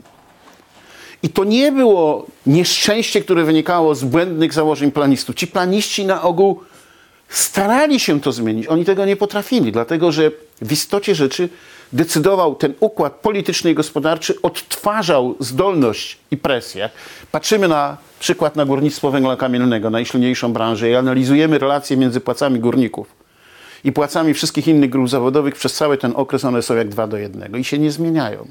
I 1.23 1.28
to 1.28 1.45
nie 1.45 1.73
było 1.73 2.26
nieszczęście, 2.47 3.21
które 3.21 3.45
wynikało 3.45 3.95
z 3.95 4.04
błędnych 4.04 4.52
założeń 4.52 4.92
planistów. 4.92 5.37
Ci 5.37 5.47
planiści 5.47 6.07
na 6.07 6.23
ogół 6.23 6.61
starali 7.28 8.00
się 8.00 8.21
to 8.21 8.33
zmienić. 8.33 8.66
Oni 8.66 8.85
tego 8.85 9.04
nie 9.04 9.16
potrafili, 9.16 9.73
dlatego 9.73 10.12
że 10.12 10.30
w 10.62 10.73
istocie 10.73 11.14
rzeczy 11.14 11.49
decydował 11.92 12.54
ten 12.54 12.75
układ 12.80 13.12
polityczny 13.12 13.70
i 13.70 13.75
gospodarczy, 13.75 14.42
odtwarzał 14.42 15.35
zdolność 15.40 16.18
i 16.30 16.37
presję. 16.37 16.90
Patrzymy 17.32 17.68
na 17.68 17.97
przykład 18.20 18.56
na 18.56 18.64
górnictwo 18.64 19.11
węgla 19.11 19.37
kamiennego, 19.37 19.90
najsilniejszą 19.90 20.52
branżę 20.52 20.90
i 20.90 20.94
analizujemy 20.94 21.59
relacje 21.59 21.97
między 21.97 22.20
płacami 22.20 22.61
górników 22.61 23.20
i 23.85 23.92
płacami 23.92 24.35
wszystkich 24.35 24.68
innych 24.68 24.90
grup 24.90 25.09
zawodowych 25.09 25.54
przez 25.54 25.75
cały 25.75 25.99
ten 25.99 26.12
okres 26.16 26.44
one 26.44 26.62
są 26.62 26.76
jak 26.76 26.88
dwa 26.88 27.06
do 27.06 27.16
jednego 27.16 27.56
i 27.56 27.64
się 27.64 27.78
nie 27.78 27.90
zmieniają. 27.90 28.47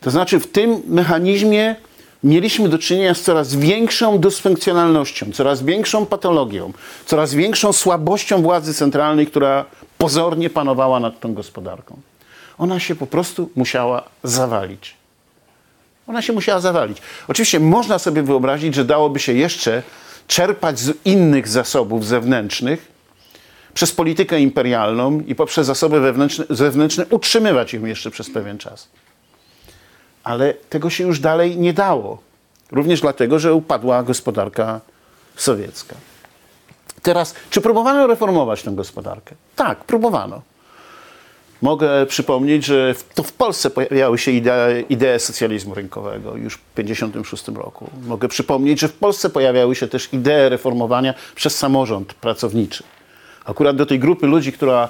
To 0.00 0.10
znaczy 0.10 0.40
w 0.40 0.46
tym 0.46 0.82
mechanizmie 0.86 1.76
mieliśmy 2.24 2.68
do 2.68 2.78
czynienia 2.78 3.14
z 3.14 3.20
coraz 3.20 3.54
większą 3.54 4.18
dysfunkcjonalnością, 4.18 5.32
coraz 5.32 5.62
większą 5.62 6.06
patologią, 6.06 6.72
coraz 7.06 7.34
większą 7.34 7.72
słabością 7.72 8.42
władzy 8.42 8.74
centralnej, 8.74 9.26
która 9.26 9.64
pozornie 10.04 10.50
panowała 10.50 11.00
nad 11.00 11.20
tą 11.20 11.34
gospodarką. 11.34 12.00
Ona 12.58 12.80
się 12.80 12.94
po 12.94 13.06
prostu 13.06 13.50
musiała 13.56 14.04
zawalić. 14.22 14.94
Ona 16.06 16.22
się 16.22 16.32
musiała 16.32 16.60
zawalić. 16.60 16.98
Oczywiście 17.28 17.60
można 17.60 17.98
sobie 17.98 18.22
wyobrazić, 18.22 18.74
że 18.74 18.84
dałoby 18.84 19.18
się 19.18 19.32
jeszcze 19.32 19.82
czerpać 20.26 20.78
z 20.78 20.96
innych 21.04 21.48
zasobów 21.48 22.06
zewnętrznych 22.06 22.92
przez 23.74 23.92
politykę 23.92 24.40
imperialną 24.40 25.20
i 25.20 25.34
poprzez 25.34 25.66
zasoby 25.66 26.00
wewnętrzne, 26.00 26.44
zewnętrzne 26.50 27.06
utrzymywać 27.10 27.72
ją 27.72 27.84
jeszcze 27.84 28.10
przez 28.10 28.30
pewien 28.30 28.58
czas. 28.58 28.88
Ale 30.24 30.54
tego 30.54 30.90
się 30.90 31.04
już 31.04 31.20
dalej 31.20 31.56
nie 31.56 31.72
dało. 31.72 32.18
Również 32.72 33.00
dlatego, 33.00 33.38
że 33.38 33.54
upadła 33.54 34.02
gospodarka 34.02 34.80
sowiecka. 35.36 35.94
Teraz, 37.04 37.34
czy 37.50 37.60
próbowano 37.60 38.06
reformować 38.06 38.62
tę 38.62 38.70
gospodarkę? 38.70 39.34
Tak, 39.56 39.84
próbowano. 39.84 40.42
Mogę 41.62 42.06
przypomnieć, 42.06 42.64
że 42.64 42.94
to 43.14 43.22
w 43.22 43.32
Polsce 43.32 43.70
pojawiały 43.70 44.18
się 44.18 44.30
idee, 44.30 44.84
idee 44.88 45.18
socjalizmu 45.18 45.74
rynkowego 45.74 46.36
już 46.36 46.54
w 46.54 46.60
1956 46.74 47.48
roku. 47.48 47.90
Mogę 48.06 48.28
przypomnieć, 48.28 48.80
że 48.80 48.88
w 48.88 48.92
Polsce 48.92 49.30
pojawiały 49.30 49.74
się 49.74 49.88
też 49.88 50.12
idee 50.12 50.48
reformowania 50.48 51.14
przez 51.34 51.56
samorząd 51.56 52.14
pracowniczy. 52.14 52.84
Akurat 53.44 53.76
do 53.76 53.86
tej 53.86 53.98
grupy 53.98 54.26
ludzi, 54.26 54.52
która 54.52 54.88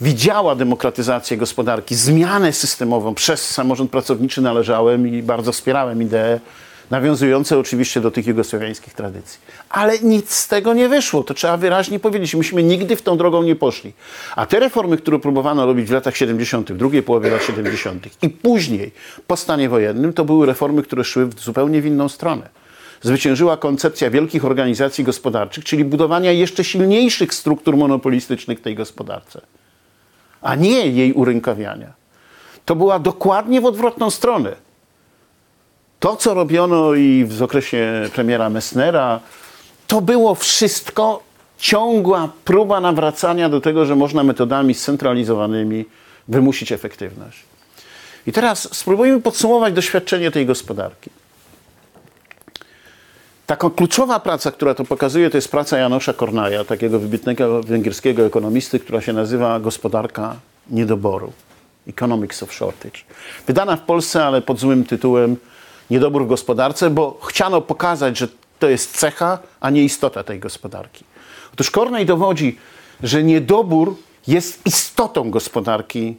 widziała 0.00 0.54
demokratyzację 0.54 1.36
gospodarki, 1.36 1.94
zmianę 1.94 2.52
systemową 2.52 3.14
przez 3.14 3.50
samorząd 3.50 3.90
pracowniczy 3.90 4.42
należałem 4.42 5.08
i 5.08 5.22
bardzo 5.22 5.52
wspierałem 5.52 6.02
idee 6.02 6.40
nawiązujące 6.90 7.58
oczywiście 7.58 8.00
do 8.00 8.10
tych 8.10 8.26
jugosłowiańskich 8.26 8.94
tradycji. 8.94 9.40
Ale 9.68 9.98
nic 9.98 10.30
z 10.30 10.48
tego 10.48 10.74
nie 10.74 10.88
wyszło, 10.88 11.24
to 11.24 11.34
trzeba 11.34 11.56
wyraźnie 11.56 12.00
powiedzieć. 12.00 12.34
Myśmy 12.34 12.62
nigdy 12.62 12.96
w 12.96 13.02
tą 13.02 13.16
drogą 13.16 13.42
nie 13.42 13.56
poszli. 13.56 13.92
A 14.36 14.46
te 14.46 14.60
reformy, 14.60 14.96
które 14.96 15.18
próbowano 15.18 15.66
robić 15.66 15.88
w 15.88 15.92
latach 15.92 16.16
70., 16.16 16.72
drugiej 16.72 17.02
połowie 17.02 17.30
lat 17.30 17.42
70. 17.44 18.08
i 18.22 18.28
później 18.28 18.92
po 19.26 19.36
stanie 19.36 19.68
wojennym, 19.68 20.12
to 20.12 20.24
były 20.24 20.46
reformy, 20.46 20.82
które 20.82 21.04
szły 21.04 21.26
w 21.26 21.40
zupełnie 21.40 21.82
w 21.82 21.86
inną 21.86 22.08
stronę. 22.08 22.48
Zwyciężyła 23.02 23.56
koncepcja 23.56 24.10
wielkich 24.10 24.44
organizacji 24.44 25.04
gospodarczych, 25.04 25.64
czyli 25.64 25.84
budowania 25.84 26.32
jeszcze 26.32 26.64
silniejszych 26.64 27.34
struktur 27.34 27.76
monopolistycznych 27.76 28.58
w 28.58 28.62
tej 28.62 28.74
gospodarce. 28.74 29.40
a 30.42 30.54
nie 30.54 30.86
jej 30.86 31.12
urynkowiania. 31.12 31.92
To 32.64 32.76
była 32.76 32.98
dokładnie 32.98 33.60
w 33.60 33.64
odwrotną 33.64 34.10
stronę. 34.10 34.67
To, 36.00 36.16
co 36.16 36.34
robiono 36.34 36.94
i 36.94 37.24
w 37.24 37.42
okresie 37.42 38.08
premiera 38.14 38.50
Messnera, 38.50 39.20
to 39.86 40.00
było 40.00 40.34
wszystko 40.34 41.22
ciągła 41.58 42.28
próba 42.44 42.80
nawracania 42.80 43.48
do 43.48 43.60
tego, 43.60 43.86
że 43.86 43.96
można 43.96 44.22
metodami 44.24 44.74
scentralizowanymi 44.74 45.84
wymusić 46.28 46.72
efektywność. 46.72 47.38
I 48.26 48.32
teraz 48.32 48.76
spróbujmy 48.76 49.20
podsumować 49.20 49.74
doświadczenie 49.74 50.30
tej 50.30 50.46
gospodarki. 50.46 51.10
Taką 53.46 53.70
kluczowa 53.70 54.20
praca, 54.20 54.52
która 54.52 54.74
to 54.74 54.84
pokazuje, 54.84 55.30
to 55.30 55.36
jest 55.36 55.50
praca 55.50 55.78
Janosza 55.78 56.12
Kornaja, 56.12 56.64
takiego 56.64 56.98
wybitnego 56.98 57.62
węgierskiego 57.62 58.26
ekonomisty, 58.26 58.80
która 58.80 59.00
się 59.00 59.12
nazywa 59.12 59.60
Gospodarka 59.60 60.36
Niedoboru. 60.70 61.32
Economics 61.88 62.42
of 62.42 62.54
Shortage. 62.54 62.98
Wydana 63.46 63.76
w 63.76 63.80
Polsce, 63.80 64.24
ale 64.24 64.42
pod 64.42 64.58
złym 64.58 64.84
tytułem 64.84 65.36
Niedobór 65.90 66.24
w 66.24 66.28
gospodarce, 66.28 66.90
bo 66.90 67.18
chciano 67.24 67.60
pokazać, 67.60 68.18
że 68.18 68.28
to 68.58 68.68
jest 68.68 68.96
cecha, 68.96 69.38
a 69.60 69.70
nie 69.70 69.84
istota 69.84 70.24
tej 70.24 70.40
gospodarki. 70.40 71.04
Otóż 71.52 71.70
Kornej 71.70 72.06
dowodzi, 72.06 72.58
że 73.02 73.22
niedobór 73.22 73.96
jest 74.26 74.66
istotą 74.66 75.30
gospodarki 75.30 76.16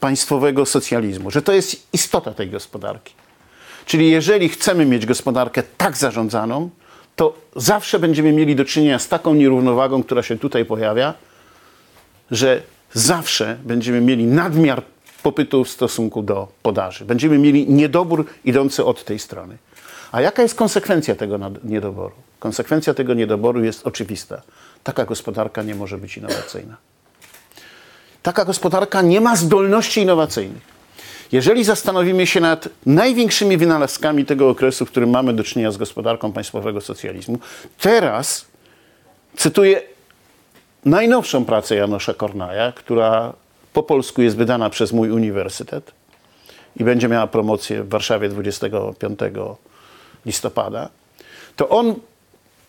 państwowego 0.00 0.66
socjalizmu, 0.66 1.30
że 1.30 1.42
to 1.42 1.52
jest 1.52 1.86
istota 1.92 2.34
tej 2.34 2.50
gospodarki. 2.50 3.14
Czyli 3.86 4.10
jeżeli 4.10 4.48
chcemy 4.48 4.86
mieć 4.86 5.06
gospodarkę 5.06 5.62
tak 5.78 5.96
zarządzaną, 5.96 6.70
to 7.16 7.34
zawsze 7.56 7.98
będziemy 7.98 8.32
mieli 8.32 8.56
do 8.56 8.64
czynienia 8.64 8.98
z 8.98 9.08
taką 9.08 9.34
nierównowagą, 9.34 10.02
która 10.02 10.22
się 10.22 10.38
tutaj 10.38 10.64
pojawia, 10.64 11.14
że 12.30 12.62
zawsze 12.94 13.56
będziemy 13.64 14.00
mieli 14.00 14.24
nadmiar 14.24 14.82
popytu 15.22 15.64
w 15.64 15.68
stosunku 15.68 16.22
do 16.22 16.48
podaży. 16.62 17.04
Będziemy 17.04 17.38
mieli 17.38 17.68
niedobór 17.68 18.26
idący 18.44 18.84
od 18.84 19.04
tej 19.04 19.18
strony. 19.18 19.58
A 20.12 20.20
jaka 20.20 20.42
jest 20.42 20.54
konsekwencja 20.54 21.14
tego 21.14 21.38
niedoboru? 21.64 22.14
Konsekwencja 22.38 22.94
tego 22.94 23.14
niedoboru 23.14 23.64
jest 23.64 23.86
oczywista. 23.86 24.42
Taka 24.82 25.04
gospodarka 25.04 25.62
nie 25.62 25.74
może 25.74 25.98
być 25.98 26.16
innowacyjna. 26.16 26.76
Taka 28.22 28.44
gospodarka 28.44 29.02
nie 29.02 29.20
ma 29.20 29.36
zdolności 29.36 30.00
innowacyjnych. 30.00 30.72
Jeżeli 31.32 31.64
zastanowimy 31.64 32.26
się 32.26 32.40
nad 32.40 32.68
największymi 32.86 33.56
wynalazkami 33.56 34.24
tego 34.24 34.48
okresu, 34.48 34.86
w 34.86 34.90
którym 34.90 35.10
mamy 35.10 35.32
do 35.32 35.44
czynienia 35.44 35.72
z 35.72 35.76
gospodarką 35.76 36.32
państwowego 36.32 36.80
socjalizmu, 36.80 37.38
teraz 37.80 38.44
cytuję 39.36 39.82
najnowszą 40.84 41.44
pracę 41.44 41.76
Janosza 41.76 42.14
Kornaja, 42.14 42.72
która 42.72 43.32
po 43.72 43.82
polsku 43.82 44.22
jest 44.22 44.36
wydana 44.36 44.70
przez 44.70 44.92
mój 44.92 45.10
uniwersytet 45.10 45.92
i 46.76 46.84
będzie 46.84 47.08
miała 47.08 47.26
promocję 47.26 47.82
w 47.82 47.88
Warszawie 47.88 48.28
25 48.28 49.18
listopada, 50.26 50.88
to 51.56 51.68
on 51.68 51.94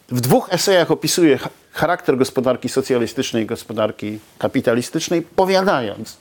w 0.10 0.22
dwóch 0.22 0.54
esejach 0.54 0.92
opisuje 0.92 1.40
charakter 1.72 2.18
gospodarki 2.18 2.70
socjalistycznej 2.70 3.44
i 3.44 3.46
gospodarki 3.46 4.20
kapitalistycznej, 4.38 5.22
powiadając, 5.22 6.18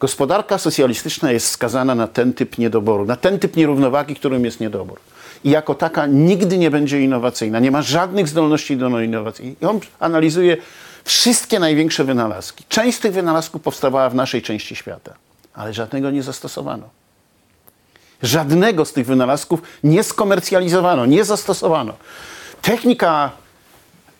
gospodarka 0.00 0.58
socjalistyczna 0.58 1.32
jest 1.32 1.50
skazana 1.50 1.94
na 1.94 2.06
ten 2.06 2.32
typ 2.32 2.58
niedoboru, 2.58 3.04
na 3.04 3.16
ten 3.16 3.38
typ 3.38 3.56
nierównowagi, 3.56 4.14
którym 4.14 4.44
jest 4.44 4.60
niedobór. 4.60 5.00
I 5.44 5.50
jako 5.50 5.74
taka 5.74 6.06
nigdy 6.06 6.58
nie 6.58 6.70
będzie 6.70 7.00
innowacyjna, 7.00 7.58
nie 7.58 7.70
ma 7.70 7.82
żadnych 7.82 8.28
zdolności 8.28 8.76
do 8.76 9.00
innowacji. 9.00 9.56
I 9.62 9.64
on 9.64 9.80
analizuje 10.00 10.56
wszystkie 11.04 11.58
największe 11.58 12.04
wynalazki. 12.04 12.64
Część 12.68 12.98
z 12.98 13.00
tych 13.00 13.12
wynalazków 13.12 13.62
powstawała 13.62 14.10
w 14.10 14.14
naszej 14.14 14.42
części 14.42 14.76
świata, 14.76 15.14
ale 15.54 15.74
żadnego 15.74 16.10
nie 16.10 16.22
zastosowano. 16.22 16.88
Żadnego 18.22 18.84
z 18.84 18.92
tych 18.92 19.06
wynalazków 19.06 19.62
nie 19.84 20.02
skomercjalizowano, 20.04 21.06
nie 21.06 21.24
zastosowano. 21.24 21.92
Technika 22.62 23.30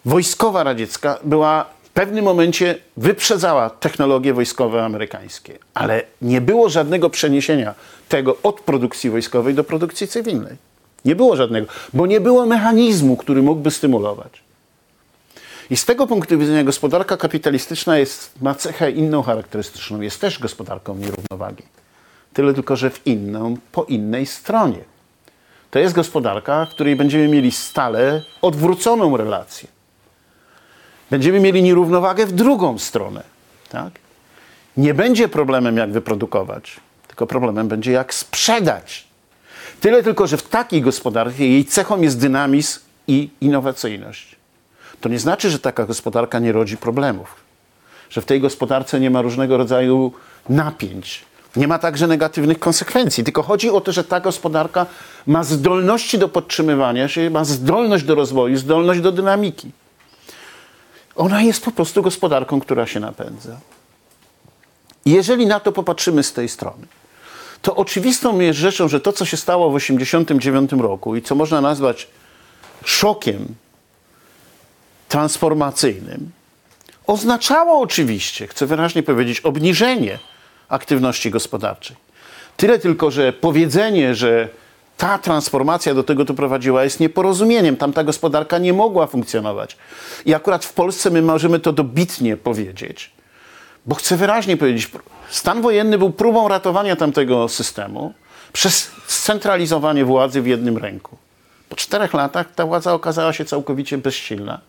wojskowa 0.04 0.62
radziecka 0.62 1.18
była 1.24 1.66
w 1.82 1.88
pewnym 1.88 2.24
momencie 2.24 2.78
wyprzedzała 2.96 3.70
technologie 3.70 4.34
wojskowe 4.34 4.84
amerykańskie, 4.84 5.58
ale 5.74 6.02
nie 6.22 6.40
było 6.40 6.68
żadnego 6.68 7.10
przeniesienia 7.10 7.74
tego 8.08 8.36
od 8.42 8.60
produkcji 8.60 9.10
wojskowej 9.10 9.54
do 9.54 9.64
produkcji 9.64 10.08
cywilnej. 10.08 10.56
Nie 11.04 11.16
było 11.16 11.36
żadnego, 11.36 11.66
bo 11.92 12.06
nie 12.06 12.20
było 12.20 12.46
mechanizmu, 12.46 13.16
który 13.16 13.42
mógłby 13.42 13.70
stymulować. 13.70 14.42
I 15.70 15.76
z 15.76 15.84
tego 15.84 16.06
punktu 16.06 16.38
widzenia 16.38 16.64
gospodarka 16.64 17.16
kapitalistyczna 17.16 17.98
jest, 17.98 18.42
ma 18.42 18.54
cechę 18.54 18.90
inną 18.90 19.22
charakterystyczną. 19.22 20.00
Jest 20.00 20.20
też 20.20 20.38
gospodarką 20.38 20.94
nierównowagi. 20.94 21.62
Tyle 22.32 22.54
tylko, 22.54 22.76
że 22.76 22.90
w 22.90 23.06
inną, 23.06 23.56
po 23.72 23.84
innej 23.84 24.26
stronie. 24.26 24.78
To 25.70 25.78
jest 25.78 25.94
gospodarka, 25.94 26.66
w 26.66 26.70
której 26.70 26.96
będziemy 26.96 27.28
mieli 27.28 27.52
stale 27.52 28.22
odwróconą 28.42 29.16
relację. 29.16 29.68
Będziemy 31.10 31.40
mieli 31.40 31.62
nierównowagę 31.62 32.26
w 32.26 32.32
drugą 32.32 32.78
stronę. 32.78 33.22
Tak? 33.68 33.92
Nie 34.76 34.94
będzie 34.94 35.28
problemem, 35.28 35.76
jak 35.76 35.90
wyprodukować, 35.90 36.80
tylko 37.08 37.26
problemem 37.26 37.68
będzie, 37.68 37.92
jak 37.92 38.14
sprzedać. 38.14 39.06
Tyle 39.80 40.02
tylko, 40.02 40.26
że 40.26 40.36
w 40.36 40.42
takiej 40.42 40.82
gospodarce 40.82 41.44
jej 41.44 41.64
cechą 41.64 42.00
jest 42.00 42.20
dynamizm 42.20 42.80
i 43.06 43.30
innowacyjność. 43.40 44.39
To 45.00 45.08
nie 45.08 45.18
znaczy, 45.18 45.50
że 45.50 45.58
taka 45.58 45.86
gospodarka 45.86 46.38
nie 46.38 46.52
rodzi 46.52 46.76
problemów, 46.76 47.34
że 48.10 48.20
w 48.20 48.24
tej 48.24 48.40
gospodarce 48.40 49.00
nie 49.00 49.10
ma 49.10 49.22
różnego 49.22 49.56
rodzaju 49.56 50.12
napięć, 50.48 51.24
nie 51.56 51.68
ma 51.68 51.78
także 51.78 52.06
negatywnych 52.06 52.58
konsekwencji. 52.58 53.24
Tylko 53.24 53.42
chodzi 53.42 53.70
o 53.70 53.80
to, 53.80 53.92
że 53.92 54.04
ta 54.04 54.20
gospodarka 54.20 54.86
ma 55.26 55.44
zdolności 55.44 56.18
do 56.18 56.28
podtrzymywania 56.28 57.08
się, 57.08 57.30
ma 57.30 57.44
zdolność 57.44 58.04
do 58.04 58.14
rozwoju, 58.14 58.56
zdolność 58.56 59.00
do 59.00 59.12
dynamiki. 59.12 59.70
Ona 61.16 61.42
jest 61.42 61.64
po 61.64 61.70
prostu 61.70 62.02
gospodarką, 62.02 62.60
która 62.60 62.86
się 62.86 63.00
napędza. 63.00 63.56
Jeżeli 65.06 65.46
na 65.46 65.60
to 65.60 65.72
popatrzymy 65.72 66.22
z 66.22 66.32
tej 66.32 66.48
strony, 66.48 66.86
to 67.62 67.76
oczywistą 67.76 68.40
jest 68.40 68.58
rzeczą, 68.58 68.88
że 68.88 69.00
to, 69.00 69.12
co 69.12 69.24
się 69.24 69.36
stało 69.36 69.70
w 69.70 69.74
1989 69.74 70.82
roku 70.82 71.16
i 71.16 71.22
co 71.22 71.34
można 71.34 71.60
nazwać 71.60 72.08
szokiem 72.84 73.54
transformacyjnym, 75.10 76.30
oznaczało 77.06 77.80
oczywiście, 77.80 78.46
chcę 78.46 78.66
wyraźnie 78.66 79.02
powiedzieć, 79.02 79.40
obniżenie 79.40 80.18
aktywności 80.68 81.30
gospodarczej. 81.30 81.96
Tyle 82.56 82.78
tylko, 82.78 83.10
że 83.10 83.32
powiedzenie, 83.32 84.14
że 84.14 84.48
ta 84.96 85.18
transformacja 85.18 85.94
do 85.94 86.02
tego 86.02 86.24
tu 86.24 86.34
prowadziła, 86.34 86.84
jest 86.84 87.00
nieporozumieniem. 87.00 87.76
Tam 87.76 87.92
ta 87.92 88.04
gospodarka 88.04 88.58
nie 88.58 88.72
mogła 88.72 89.06
funkcjonować. 89.06 89.76
I 90.26 90.34
akurat 90.34 90.64
w 90.64 90.72
Polsce 90.72 91.10
my 91.10 91.22
możemy 91.22 91.60
to 91.60 91.72
dobitnie 91.72 92.36
powiedzieć, 92.36 93.10
bo 93.86 93.94
chcę 93.94 94.16
wyraźnie 94.16 94.56
powiedzieć, 94.56 94.90
stan 95.30 95.62
wojenny 95.62 95.98
był 95.98 96.10
próbą 96.10 96.48
ratowania 96.48 96.96
tamtego 96.96 97.48
systemu 97.48 98.14
przez 98.52 98.90
scentralizowanie 99.06 100.04
władzy 100.04 100.42
w 100.42 100.46
jednym 100.46 100.78
ręku. 100.78 101.16
Po 101.68 101.76
czterech 101.76 102.14
latach 102.14 102.46
ta 102.54 102.66
władza 102.66 102.94
okazała 102.94 103.32
się 103.32 103.44
całkowicie 103.44 103.98
bezsilna. 103.98 104.60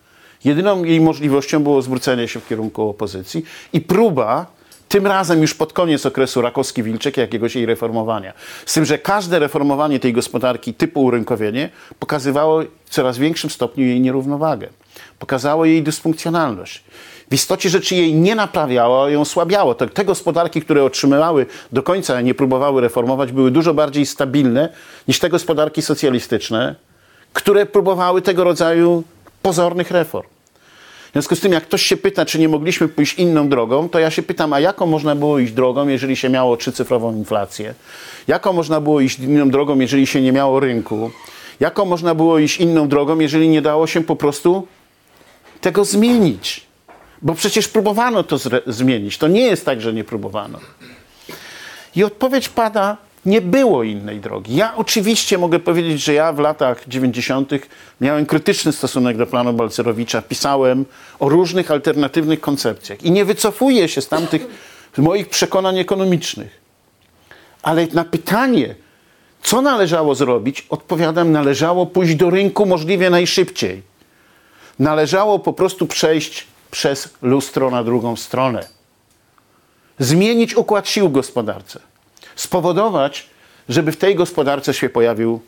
Jedyną 0.44 0.84
jej 0.84 1.00
możliwością 1.00 1.62
było 1.62 1.82
zwrócenie 1.82 2.28
się 2.28 2.40
w 2.40 2.48
kierunku 2.48 2.88
opozycji 2.88 3.44
i 3.72 3.80
próba 3.80 4.46
tym 4.92 5.06
razem 5.06 5.42
już 5.42 5.54
pod 5.54 5.72
koniec 5.72 6.06
okresu 6.06 6.40
Rakowski-Wilczek 6.40 7.18
jakiegoś 7.18 7.54
jej 7.54 7.66
reformowania. 7.66 8.32
Z 8.66 8.74
tym, 8.74 8.84
że 8.84 8.98
każde 8.98 9.38
reformowanie 9.38 10.00
tej 10.00 10.12
gospodarki 10.12 10.74
typu 10.74 11.02
urynkowienie 11.02 11.70
pokazywało 11.98 12.62
w 12.84 12.90
coraz 12.90 13.18
większym 13.18 13.50
stopniu 13.50 13.84
jej 13.84 14.00
nierównowagę. 14.00 14.68
Pokazało 15.18 15.64
jej 15.64 15.82
dysfunkcjonalność. 15.82 16.84
W 17.30 17.34
istocie 17.34 17.68
rzeczy 17.68 17.94
jej 17.94 18.14
nie 18.14 18.34
naprawiało, 18.34 19.08
ją 19.08 19.20
osłabiało. 19.20 19.74
Te, 19.74 19.88
te 19.88 20.04
gospodarki, 20.04 20.62
które 20.62 20.84
otrzymywały 20.84 21.46
do 21.72 21.82
końca, 21.82 22.20
nie 22.20 22.34
próbowały 22.34 22.80
reformować, 22.80 23.32
były 23.32 23.50
dużo 23.50 23.74
bardziej 23.74 24.06
stabilne 24.06 24.68
niż 25.08 25.18
te 25.18 25.28
gospodarki 25.28 25.82
socjalistyczne, 25.82 26.74
które 27.32 27.66
próbowały 27.66 28.22
tego 28.22 28.44
rodzaju 28.44 29.02
pozornych 29.42 29.90
reform. 29.90 30.31
W 31.12 31.14
związku 31.14 31.36
z 31.36 31.40
tym, 31.40 31.52
jak 31.52 31.62
ktoś 31.62 31.82
się 31.82 31.96
pyta, 31.96 32.24
czy 32.24 32.38
nie 32.38 32.48
mogliśmy 32.48 32.88
pójść 32.88 33.14
inną 33.14 33.48
drogą, 33.48 33.88
to 33.88 33.98
ja 33.98 34.10
się 34.10 34.22
pytam, 34.22 34.52
a 34.52 34.60
jaką 34.60 34.86
można 34.86 35.14
było 35.14 35.38
iść 35.38 35.52
drogą, 35.52 35.88
jeżeli 35.88 36.16
się 36.16 36.28
miało 36.28 36.56
trzycyfrową 36.56 37.16
inflację? 37.16 37.74
Jaką 38.28 38.52
można 38.52 38.80
było 38.80 39.00
iść 39.00 39.18
inną 39.18 39.50
drogą, 39.50 39.78
jeżeli 39.78 40.06
się 40.06 40.20
nie 40.20 40.32
miało 40.32 40.60
rynku? 40.60 41.10
Jaką 41.60 41.84
można 41.84 42.14
było 42.14 42.38
iść 42.38 42.60
inną 42.60 42.88
drogą, 42.88 43.18
jeżeli 43.18 43.48
nie 43.48 43.62
dało 43.62 43.86
się 43.86 44.04
po 44.04 44.16
prostu 44.16 44.66
tego 45.60 45.84
zmienić? 45.84 46.66
Bo 47.22 47.34
przecież 47.34 47.68
próbowano 47.68 48.22
to 48.22 48.36
zmienić. 48.66 49.18
To 49.18 49.28
nie 49.28 49.42
jest 49.42 49.64
tak, 49.64 49.80
że 49.80 49.92
nie 49.92 50.04
próbowano. 50.04 50.58
I 51.96 52.04
odpowiedź 52.04 52.48
pada 52.48 52.96
nie 53.26 53.40
było 53.40 53.82
innej 53.82 54.20
drogi. 54.20 54.56
Ja 54.56 54.76
oczywiście 54.76 55.38
mogę 55.38 55.58
powiedzieć, 55.58 56.02
że 56.02 56.14
ja 56.14 56.32
w 56.32 56.38
latach 56.38 56.88
90. 56.88 57.50
miałem 58.00 58.26
krytyczny 58.26 58.72
stosunek 58.72 59.16
do 59.16 59.26
planu 59.26 59.52
Balcerowicza, 59.52 60.22
pisałem 60.22 60.84
o 61.20 61.28
różnych 61.28 61.70
alternatywnych 61.70 62.40
koncepcjach 62.40 63.02
i 63.02 63.10
nie 63.10 63.24
wycofuję 63.24 63.88
się 63.88 64.00
z 64.00 64.08
tamtych 64.08 64.46
moich 64.98 65.28
przekonań 65.28 65.78
ekonomicznych. 65.78 66.60
Ale 67.62 67.86
na 67.86 68.04
pytanie, 68.04 68.74
co 69.42 69.62
należało 69.62 70.14
zrobić, 70.14 70.66
odpowiadam, 70.70 71.32
należało 71.32 71.86
pójść 71.86 72.14
do 72.14 72.30
rynku 72.30 72.66
możliwie 72.66 73.10
najszybciej. 73.10 73.82
Należało 74.78 75.38
po 75.38 75.52
prostu 75.52 75.86
przejść 75.86 76.46
przez 76.70 77.08
lustro 77.22 77.70
na 77.70 77.84
drugą 77.84 78.16
stronę. 78.16 78.68
Zmienić 79.98 80.56
układ 80.56 80.88
sił 80.88 81.08
w 81.08 81.12
gospodarce. 81.12 81.91
Spowodować, 82.36 83.26
żeby 83.68 83.92
w 83.92 83.96
tej 83.96 84.14
gospodarce 84.14 84.74
się 84.74 84.88
pojawił 84.88 85.40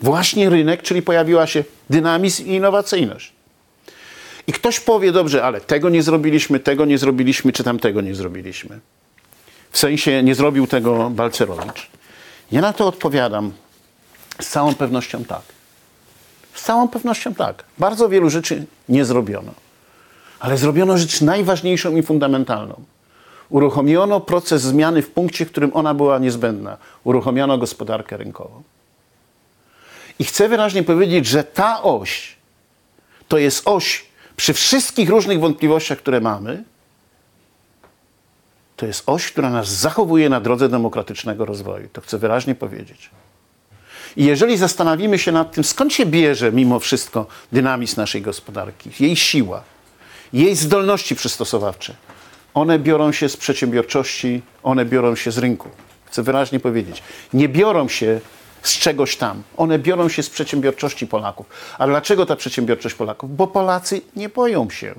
właśnie 0.00 0.50
rynek, 0.50 0.82
czyli 0.82 1.02
pojawiła 1.02 1.46
się 1.46 1.64
dynamizm 1.90 2.46
i 2.46 2.50
innowacyjność. 2.50 3.32
I 4.46 4.52
ktoś 4.52 4.80
powie, 4.80 5.12
dobrze, 5.12 5.44
ale 5.44 5.60
tego 5.60 5.88
nie 5.88 6.02
zrobiliśmy, 6.02 6.60
tego 6.60 6.84
nie 6.84 6.98
zrobiliśmy, 6.98 7.52
czy 7.52 7.64
tamtego 7.64 8.00
nie 8.00 8.14
zrobiliśmy. 8.14 8.80
W 9.70 9.78
sensie 9.78 10.22
nie 10.22 10.34
zrobił 10.34 10.66
tego 10.66 11.10
Balcerowicz. 11.10 11.90
Ja 12.52 12.60
na 12.60 12.72
to 12.72 12.86
odpowiadam 12.86 13.52
z 14.40 14.48
całą 14.48 14.74
pewnością 14.74 15.24
tak. 15.24 15.42
Z 16.54 16.62
całą 16.62 16.88
pewnością 16.88 17.34
tak. 17.34 17.64
Bardzo 17.78 18.08
wielu 18.08 18.30
rzeczy 18.30 18.66
nie 18.88 19.04
zrobiono. 19.04 19.52
Ale 20.40 20.56
zrobiono 20.56 20.98
rzecz 20.98 21.20
najważniejszą 21.20 21.96
i 21.96 22.02
fundamentalną. 22.02 22.74
Uruchomiono 23.48 24.20
proces 24.20 24.62
zmiany 24.62 25.02
w 25.02 25.10
punkcie, 25.10 25.46
w 25.46 25.50
którym 25.50 25.70
ona 25.74 25.94
była 25.94 26.18
niezbędna. 26.18 26.76
Uruchomiono 27.04 27.58
gospodarkę 27.58 28.16
rynkową. 28.16 28.62
I 30.18 30.24
chcę 30.24 30.48
wyraźnie 30.48 30.82
powiedzieć, 30.82 31.26
że 31.26 31.44
ta 31.44 31.82
oś 31.82 32.36
to 33.28 33.38
jest 33.38 33.68
oś 33.68 34.06
przy 34.36 34.52
wszystkich 34.52 35.08
różnych 35.08 35.40
wątpliwościach, 35.40 35.98
które 35.98 36.20
mamy, 36.20 36.64
to 38.76 38.86
jest 38.86 39.02
oś, 39.06 39.32
która 39.32 39.50
nas 39.50 39.68
zachowuje 39.68 40.28
na 40.28 40.40
drodze 40.40 40.68
demokratycznego 40.68 41.44
rozwoju. 41.44 41.88
To 41.92 42.00
chcę 42.00 42.18
wyraźnie 42.18 42.54
powiedzieć. 42.54 43.10
I 44.16 44.24
jeżeli 44.24 44.56
zastanowimy 44.56 45.18
się 45.18 45.32
nad 45.32 45.52
tym, 45.52 45.64
skąd 45.64 45.92
się 45.92 46.06
bierze 46.06 46.52
mimo 46.52 46.80
wszystko 46.80 47.26
dynamizm 47.52 48.00
naszej 48.00 48.22
gospodarki, 48.22 48.90
jej 49.00 49.16
siła, 49.16 49.62
jej 50.32 50.56
zdolności 50.56 51.16
przystosowawcze, 51.16 51.94
one 52.54 52.78
biorą 52.78 53.12
się 53.12 53.28
z 53.28 53.36
przedsiębiorczości, 53.36 54.42
one 54.62 54.84
biorą 54.84 55.14
się 55.16 55.30
z 55.30 55.38
rynku. 55.38 55.68
Chcę 56.04 56.22
wyraźnie 56.22 56.60
powiedzieć. 56.60 57.02
Nie 57.32 57.48
biorą 57.48 57.88
się 57.88 58.20
z 58.62 58.78
czegoś 58.78 59.16
tam. 59.16 59.42
One 59.56 59.78
biorą 59.78 60.08
się 60.08 60.22
z 60.22 60.30
przedsiębiorczości 60.30 61.06
Polaków. 61.06 61.46
A 61.78 61.86
dlaczego 61.86 62.26
ta 62.26 62.36
przedsiębiorczość 62.36 62.94
Polaków? 62.94 63.36
Bo 63.36 63.46
Polacy 63.46 64.00
nie 64.16 64.28
boją 64.28 64.70
się 64.70 64.94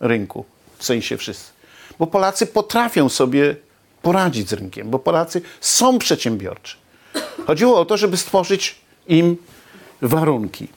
rynku, 0.00 0.44
w 0.78 0.84
sensie 0.84 1.16
wszyscy. 1.16 1.52
Bo 1.98 2.06
Polacy 2.06 2.46
potrafią 2.46 3.08
sobie 3.08 3.56
poradzić 4.02 4.48
z 4.48 4.52
rynkiem, 4.52 4.90
bo 4.90 4.98
Polacy 4.98 5.42
są 5.60 5.98
przedsiębiorczy. 5.98 6.76
Chodziło 7.46 7.80
o 7.80 7.84
to, 7.84 7.96
żeby 7.96 8.16
stworzyć 8.16 8.78
im 9.08 9.36
warunki. 10.02 10.68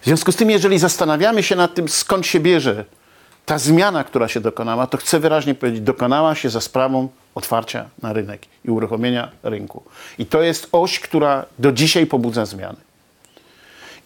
W 0.00 0.04
związku 0.04 0.32
z 0.32 0.36
tym, 0.36 0.50
jeżeli 0.50 0.78
zastanawiamy 0.78 1.42
się 1.42 1.56
nad 1.56 1.74
tym, 1.74 1.88
skąd 1.88 2.26
się 2.26 2.40
bierze 2.40 2.84
ta 3.46 3.58
zmiana, 3.58 4.04
która 4.04 4.28
się 4.28 4.40
dokonała, 4.40 4.86
to 4.86 4.98
chcę 4.98 5.20
wyraźnie 5.20 5.54
powiedzieć, 5.54 5.80
dokonała 5.80 6.34
się 6.34 6.50
za 6.50 6.60
sprawą 6.60 7.08
otwarcia 7.34 7.88
na 8.02 8.12
rynek 8.12 8.46
i 8.64 8.70
uruchomienia 8.70 9.30
rynku. 9.42 9.82
I 10.18 10.26
to 10.26 10.42
jest 10.42 10.68
oś, 10.72 11.00
która 11.00 11.44
do 11.58 11.72
dzisiaj 11.72 12.06
pobudza 12.06 12.46
zmiany. 12.46 12.76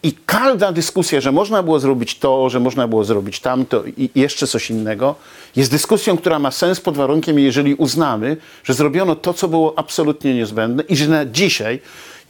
I 0.03 0.13
każda 0.27 0.73
dyskusja, 0.73 1.21
że 1.21 1.33
można 1.33 1.63
było 1.63 1.81
zrobić 1.81 2.19
to, 2.19 2.51
że 2.51 2.61
można 2.61 2.89
było 2.89 3.05
zrobić 3.05 3.41
tamto 3.41 3.85
i 3.97 4.11
jeszcze 4.15 4.47
coś 4.47 4.71
innego, 4.71 5.15
jest 5.57 5.71
dyskusją, 5.71 6.17
która 6.17 6.39
ma 6.39 6.51
sens 6.51 6.81
pod 6.81 6.97
warunkiem, 6.97 7.39
jeżeli 7.39 7.75
uznamy, 7.75 8.37
że 8.65 8.75
zrobiono 8.75 9.17
to, 9.17 9.35
co 9.35 9.49
było 9.49 9.79
absolutnie 9.79 10.35
niezbędne 10.35 10.83
i 10.83 10.97
że 10.97 11.09
na 11.09 11.27
dzisiaj, 11.27 11.81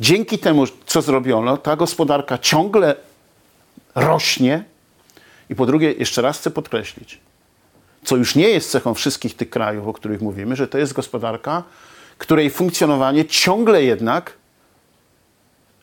dzięki 0.01 0.39
temu, 0.39 0.65
co 0.87 1.03
zrobiono, 1.03 1.57
ta 1.57 1.77
gospodarka 1.77 2.39
ciągle 2.39 2.97
rośnie. 3.95 4.65
I 5.51 5.55
po 5.55 5.67
drugie, 5.67 5.93
jeszcze 5.93 6.23
raz 6.23 6.39
chcę 6.39 6.51
podkreślić, 6.51 7.19
co 8.05 8.17
już 8.17 8.35
nie 8.35 8.49
jest 8.49 8.71
cechą 8.71 8.95
wszystkich 8.95 9.37
tych 9.37 9.51
krajów, 9.51 9.89
o 9.89 9.93
których 9.93 10.21
mówimy, 10.21 10.57
że 10.57 10.69
to 10.69 10.79
jest 10.79 10.93
gospodarka, 10.93 11.63
której 12.19 12.51
funkcjonowanie 12.51 13.25
ciągle 13.25 13.83
jednak 13.83 14.33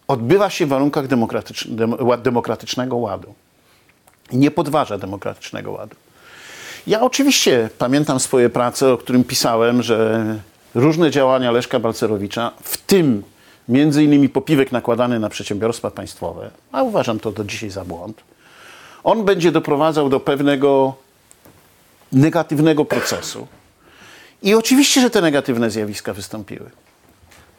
odbywa 0.08 0.50
się 0.50 0.66
w 0.66 0.70
warunkach 0.70 1.08
demokratycznego 2.22 2.96
ładu. 2.96 3.34
Nie 4.32 4.52
podważa 4.52 4.98
demokratycznego 4.98 5.72
ładu. 5.72 5.96
Ja 6.88 7.02
oczywiście 7.02 7.70
pamiętam 7.78 8.20
swoje 8.20 8.50
prace, 8.50 8.94
o 8.94 8.98
którym 8.98 9.24
pisałem, 9.24 9.84
że 9.84 10.26
różne 10.76 11.12
działania 11.12 11.52
Leszka 11.52 11.80
Balcerowicza, 11.80 12.52
w 12.64 12.78
tym 12.78 13.24
między 13.70 14.04
innymi 14.04 14.30
popiwek 14.30 14.72
nakładany 14.72 15.20
na 15.20 15.30
przedsiębiorstwa 15.30 15.92
państwowe, 15.92 16.50
a 16.72 16.84
uważam 16.84 17.20
to 17.20 17.32
do 17.32 17.44
dzisiaj 17.44 17.70
za 17.70 17.86
błąd, 17.86 18.22
on 19.06 19.26
będzie 19.26 19.52
doprowadzał 19.52 20.10
do 20.10 20.20
pewnego 20.20 20.96
negatywnego 22.12 22.86
procesu. 22.86 23.48
I 24.44 24.54
oczywiście, 24.54 25.02
że 25.02 25.10
te 25.10 25.22
negatywne 25.22 25.70
zjawiska 25.70 26.14
wystąpiły. 26.14 26.70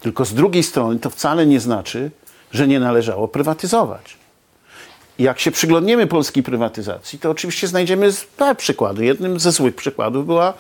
Tylko 0.01 0.25
z 0.25 0.35
drugiej 0.35 0.63
strony 0.63 0.99
to 0.99 1.11
wcale 1.11 1.47
nie 1.47 1.61
znaczy, 1.61 2.11
że 2.53 2.69
nie 2.69 2.81
należało 2.81 3.29
prywatyzować. 3.29 4.17
Jak 5.19 5.41
się 5.41 5.51
przyglądniemy 5.51 6.07
polskiej 6.07 6.43
prywatyzacji, 6.43 7.19
to 7.19 7.31
oczywiście 7.31 7.69
znajdziemy 7.69 8.11
dwa 8.37 8.55
przykłady. 8.55 9.05
Jednym 9.05 9.41
ze 9.41 9.53
złych 9.53 9.77
przykładów 9.77 10.27
była 10.27 10.55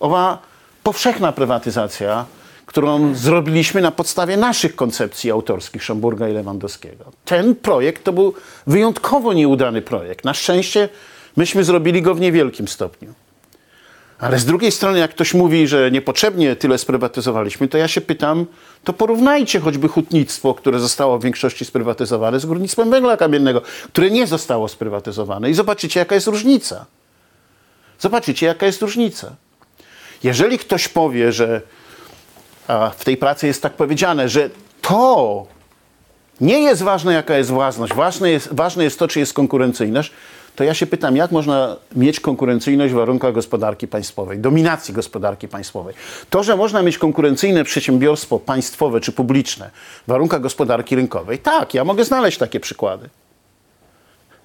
owa 0.00 0.38
powszechna 0.82 1.32
prywatyzacja, 1.32 2.24
którą 2.68 3.14
zrobiliśmy 3.14 3.80
na 3.80 3.90
podstawie 3.90 4.36
naszych 4.36 4.76
koncepcji 4.76 5.30
autorskich 5.30 5.84
Szomburga 5.84 6.28
i 6.28 6.32
Lewandowskiego. 6.32 7.04
Ten 7.24 7.54
projekt 7.54 8.04
to 8.04 8.12
był 8.12 8.34
wyjątkowo 8.66 9.32
nieudany 9.32 9.82
projekt. 9.82 10.24
Na 10.24 10.34
szczęście 10.34 10.88
myśmy 11.36 11.64
zrobili 11.64 12.02
go 12.02 12.14
w 12.14 12.20
niewielkim 12.20 12.68
stopniu. 12.68 13.14
Ale 14.18 14.38
z 14.38 14.44
drugiej 14.44 14.72
strony, 14.72 14.98
jak 14.98 15.10
ktoś 15.10 15.34
mówi, 15.34 15.68
że 15.68 15.90
niepotrzebnie 15.90 16.56
tyle 16.56 16.78
sprywatyzowaliśmy, 16.78 17.68
to 17.68 17.78
ja 17.78 17.88
się 17.88 18.00
pytam, 18.00 18.46
to 18.84 18.92
porównajcie 18.92 19.60
choćby 19.60 19.88
hutnictwo, 19.88 20.54
które 20.54 20.80
zostało 20.80 21.18
w 21.18 21.24
większości 21.24 21.64
sprywatyzowane, 21.64 22.40
z 22.40 22.46
górnictwem 22.46 22.90
węgla 22.90 23.16
kamiennego, 23.16 23.62
które 23.92 24.10
nie 24.10 24.26
zostało 24.26 24.68
sprywatyzowane 24.68 25.50
i 25.50 25.54
zobaczycie, 25.54 26.00
jaka 26.00 26.14
jest 26.14 26.26
różnica. 26.26 26.86
Zobaczycie, 27.98 28.46
jaka 28.46 28.66
jest 28.66 28.82
różnica. 28.82 29.36
Jeżeli 30.22 30.58
ktoś 30.58 30.88
powie, 30.88 31.32
że 31.32 31.62
w 32.98 33.04
tej 33.04 33.16
pracy 33.16 33.46
jest 33.46 33.62
tak 33.62 33.72
powiedziane, 33.72 34.28
że 34.28 34.50
to 34.82 35.46
nie 36.40 36.58
jest 36.58 36.82
ważne, 36.82 37.12
jaka 37.12 37.38
jest 37.38 37.50
własność, 37.50 37.94
ważne 37.94 38.30
jest, 38.30 38.48
ważne 38.52 38.84
jest 38.84 38.98
to, 38.98 39.08
czy 39.08 39.18
jest 39.18 39.32
konkurencyjność, 39.32 40.12
to 40.56 40.64
ja 40.64 40.74
się 40.74 40.86
pytam, 40.86 41.16
jak 41.16 41.30
można 41.30 41.76
mieć 41.96 42.20
konkurencyjność 42.20 42.92
w 42.92 42.96
warunkach 42.96 43.34
gospodarki 43.34 43.88
państwowej, 43.88 44.38
dominacji 44.38 44.94
gospodarki 44.94 45.48
państwowej. 45.48 45.94
To, 46.30 46.42
że 46.42 46.56
można 46.56 46.82
mieć 46.82 46.98
konkurencyjne 46.98 47.64
przedsiębiorstwo 47.64 48.38
państwowe 48.38 49.00
czy 49.00 49.12
publiczne 49.12 49.70
w 50.06 50.10
warunkach 50.10 50.40
gospodarki 50.40 50.96
rynkowej, 50.96 51.38
tak, 51.38 51.74
ja 51.74 51.84
mogę 51.84 52.04
znaleźć 52.04 52.38
takie 52.38 52.60
przykłady. 52.60 53.08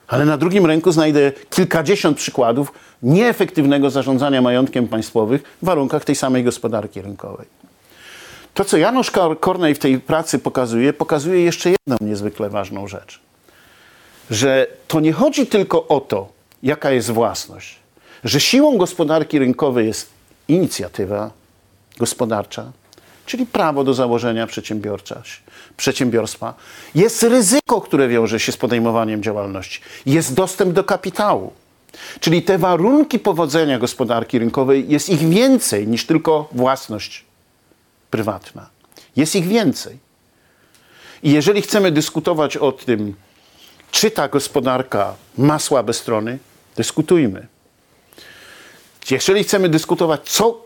Ale 0.07 0.25
na 0.25 0.37
drugim 0.37 0.65
ręku 0.65 0.91
znajdę 0.91 1.31
kilkadziesiąt 1.49 2.17
przykładów 2.17 2.73
nieefektywnego 3.03 3.89
zarządzania 3.89 4.41
majątkiem 4.41 4.87
państwowym 4.87 5.39
w 5.61 5.65
warunkach 5.65 6.05
tej 6.05 6.15
samej 6.15 6.43
gospodarki 6.43 7.01
rynkowej. 7.01 7.47
To, 8.53 8.65
co 8.65 8.77
Janusz 8.77 9.11
Kornej 9.39 9.75
w 9.75 9.79
tej 9.79 9.99
pracy 9.99 10.39
pokazuje, 10.39 10.93
pokazuje 10.93 11.43
jeszcze 11.43 11.69
jedną 11.69 11.97
niezwykle 12.01 12.49
ważną 12.49 12.87
rzecz. 12.87 13.19
Że 14.29 14.67
to 14.87 14.99
nie 14.99 15.13
chodzi 15.13 15.47
tylko 15.47 15.87
o 15.87 16.01
to, 16.01 16.29
jaka 16.63 16.91
jest 16.91 17.11
własność, 17.11 17.79
że 18.23 18.39
siłą 18.39 18.77
gospodarki 18.77 19.39
rynkowej 19.39 19.87
jest 19.87 20.09
inicjatywa 20.47 21.31
gospodarcza, 21.97 22.71
czyli 23.25 23.45
prawo 23.45 23.83
do 23.83 23.93
założenia 23.93 24.47
przedsiębiorstwa, 25.77 26.53
jest 26.95 27.23
ryzyko, 27.23 27.81
które 27.81 28.07
wiąże 28.07 28.39
się 28.39 28.51
z 28.51 28.57
podejmowaniem 28.57 29.23
działalności, 29.23 29.81
jest 30.05 30.33
dostęp 30.33 30.73
do 30.73 30.83
kapitału. 30.83 31.53
Czyli 32.19 32.41
te 32.41 32.57
warunki 32.57 33.19
powodzenia 33.19 33.79
gospodarki 33.79 34.39
rynkowej 34.39 34.89
jest 34.89 35.09
ich 35.09 35.29
więcej 35.29 35.87
niż 35.87 36.05
tylko 36.05 36.49
własność 36.51 37.25
prywatna. 38.13 38.69
Jest 39.15 39.35
ich 39.35 39.47
więcej. 39.47 39.97
I 41.23 41.31
jeżeli 41.31 41.61
chcemy 41.61 41.91
dyskutować 41.91 42.57
o 42.57 42.71
tym, 42.71 43.15
czy 43.91 44.11
ta 44.11 44.27
gospodarka 44.27 45.15
ma 45.37 45.59
słabe 45.59 45.93
strony? 45.93 46.39
Dyskutujmy. 46.75 47.47
Jeżeli 49.11 49.43
chcemy 49.43 49.69
dyskutować, 49.69 50.21
co 50.29 50.61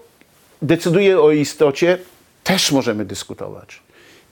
decyduje 0.61 1.21
o 1.21 1.31
istocie, 1.31 1.97
też 2.43 2.71
możemy 2.71 3.05
dyskutować. 3.05 3.81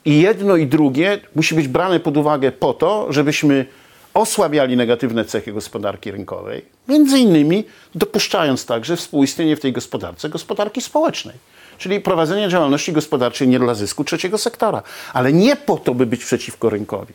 I 0.06 0.21
jedno 0.21 0.56
i 0.56 0.67
drugie 0.67 1.19
musi 1.36 1.56
być 1.56 1.67
brane 1.67 1.99
pod 1.99 2.17
uwagę 2.17 2.51
po 2.51 2.73
to, 2.73 3.08
żebyśmy 3.10 3.65
osłabiali 4.13 4.78
negatywne 4.78 5.25
cechy 5.25 5.54
gospodarki 5.54 6.12
rynkowej, 6.12 6.65
między 6.88 7.19
innymi 7.19 7.63
dopuszczając 7.95 8.65
także 8.65 8.95
współistnienie 8.95 9.56
w 9.56 9.60
tej 9.60 9.73
gospodarce 9.73 10.30
gospodarki 10.30 10.82
społecznej. 10.82 11.55
Czyli 11.77 11.99
prowadzenie 11.99 12.49
działalności 12.49 12.93
gospodarczej 12.93 13.47
nie 13.47 13.59
dla 13.59 13.73
zysku 13.73 14.03
trzeciego 14.03 14.38
sektora, 14.38 14.83
ale 15.13 15.33
nie 15.33 15.55
po 15.55 15.77
to, 15.77 15.95
by 15.95 16.05
być 16.05 16.25
przeciwko 16.25 16.69
rynkowi, 16.69 17.13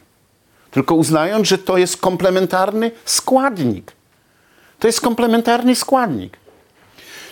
tylko 0.70 0.94
uznając, 0.94 1.48
że 1.48 1.58
to 1.58 1.78
jest 1.78 1.96
komplementarny 1.96 2.90
składnik. 3.04 3.92
To 4.78 4.86
jest 4.86 5.00
komplementarny 5.00 5.74
składnik. 5.74 6.36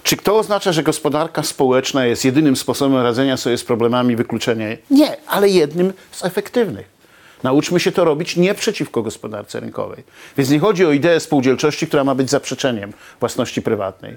Czy 0.03 0.17
to 0.17 0.39
oznacza, 0.39 0.73
że 0.73 0.83
gospodarka 0.83 1.43
społeczna 1.43 2.07
jest 2.07 2.25
jedynym 2.25 2.57
sposobem 2.57 3.03
radzenia 3.03 3.37
sobie 3.37 3.59
z 3.59 3.65
problemami 3.65 4.17
wykluczenia? 4.17 4.67
Nie, 4.91 5.17
ale 5.27 5.49
jednym 5.49 5.93
z 6.13 6.25
efektywnych. 6.25 6.99
Nauczmy 7.43 7.81
się 7.81 7.93
to 7.93 8.05
robić 8.05 8.37
nie 8.37 8.55
przeciwko 8.55 9.03
gospodarce 9.03 9.61
rynkowej. 9.61 10.05
Więc 10.37 10.51
nie 10.51 10.59
chodzi 10.59 10.87
o 10.87 10.93
ideę 10.93 11.21
spółdzielczości, 11.21 11.87
która 11.87 12.05
ma 12.05 12.15
być 12.15 12.31
zaprzeczeniem 12.31 12.93
własności 13.21 13.63
prywatnej. 13.63 14.17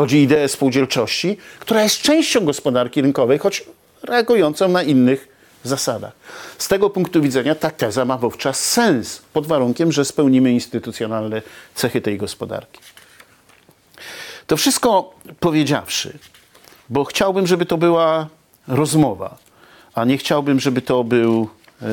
Chodzi 0.00 0.16
o 0.16 0.20
ideę 0.20 0.48
spółdzielczości, 0.48 1.36
która 1.58 1.82
jest 1.82 2.02
częścią 2.02 2.44
gospodarki 2.44 3.02
rynkowej, 3.02 3.38
choć 3.38 3.64
reagującą 4.02 4.68
na 4.68 4.82
innych 4.82 5.28
zasadach. 5.64 6.12
Z 6.58 6.68
tego 6.68 6.90
punktu 6.90 7.22
widzenia 7.22 7.54
ta 7.54 7.70
teza 7.70 8.04
ma 8.04 8.18
wówczas 8.18 8.64
sens, 8.64 9.22
pod 9.32 9.46
warunkiem, 9.46 9.92
że 9.92 10.04
spełnimy 10.04 10.52
instytucjonalne 10.52 11.42
cechy 11.74 12.00
tej 12.00 12.18
gospodarki. 12.18 12.80
To 14.46 14.56
wszystko 14.56 15.14
powiedziawszy, 15.40 16.18
bo 16.88 17.04
chciałbym, 17.04 17.46
żeby 17.46 17.66
to 17.66 17.78
była 17.78 18.28
rozmowa, 18.68 19.38
a 19.94 20.04
nie 20.04 20.18
chciałbym, 20.18 20.60
żeby 20.60 20.82
to 20.82 21.04
był 21.04 21.48
e, 21.82 21.86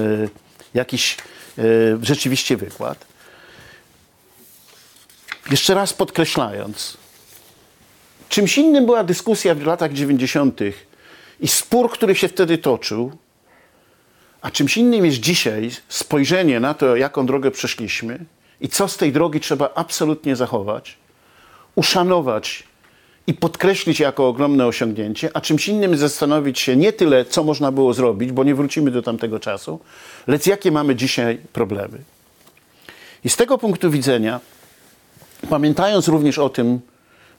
jakiś 0.73 1.17
e, 1.57 1.63
rzeczywiście 2.01 2.57
wykład. 2.57 3.05
Jeszcze 5.51 5.73
raz 5.73 5.93
podkreślając, 5.93 6.97
czymś 8.29 8.57
innym 8.57 8.85
była 8.85 9.03
dyskusja 9.03 9.55
w 9.55 9.65
latach 9.65 9.93
90. 9.93 10.59
i 11.39 11.47
spór, 11.47 11.91
który 11.91 12.15
się 12.15 12.27
wtedy 12.27 12.57
toczył, 12.57 13.11
a 14.41 14.51
czymś 14.51 14.77
innym 14.77 15.05
jest 15.05 15.17
dzisiaj 15.17 15.71
spojrzenie 15.89 16.59
na 16.59 16.73
to, 16.73 16.95
jaką 16.95 17.25
drogę 17.25 17.51
przeszliśmy 17.51 18.19
i 18.61 18.69
co 18.69 18.87
z 18.87 18.97
tej 18.97 19.11
drogi 19.11 19.39
trzeba 19.39 19.69
absolutnie 19.75 20.35
zachować, 20.35 20.97
uszanować 21.75 22.63
i 23.27 23.33
podkreślić 23.33 23.99
jako 23.99 24.27
ogromne 24.27 24.67
osiągnięcie, 24.67 25.29
a 25.33 25.41
czymś 25.41 25.67
innym 25.67 25.97
zastanowić 25.97 26.59
się 26.59 26.75
nie 26.75 26.93
tyle, 26.93 27.25
co 27.25 27.43
można 27.43 27.71
było 27.71 27.93
zrobić, 27.93 28.31
bo 28.31 28.43
nie 28.43 28.55
wrócimy 28.55 28.91
do 28.91 29.01
tamtego 29.01 29.39
czasu, 29.39 29.79
lecz 30.27 30.47
jakie 30.47 30.71
mamy 30.71 30.95
dzisiaj 30.95 31.37
problemy. 31.53 31.97
I 33.23 33.29
z 33.29 33.35
tego 33.35 33.57
punktu 33.57 33.91
widzenia, 33.91 34.39
pamiętając 35.49 36.07
również 36.07 36.39
o 36.39 36.49
tym, 36.49 36.79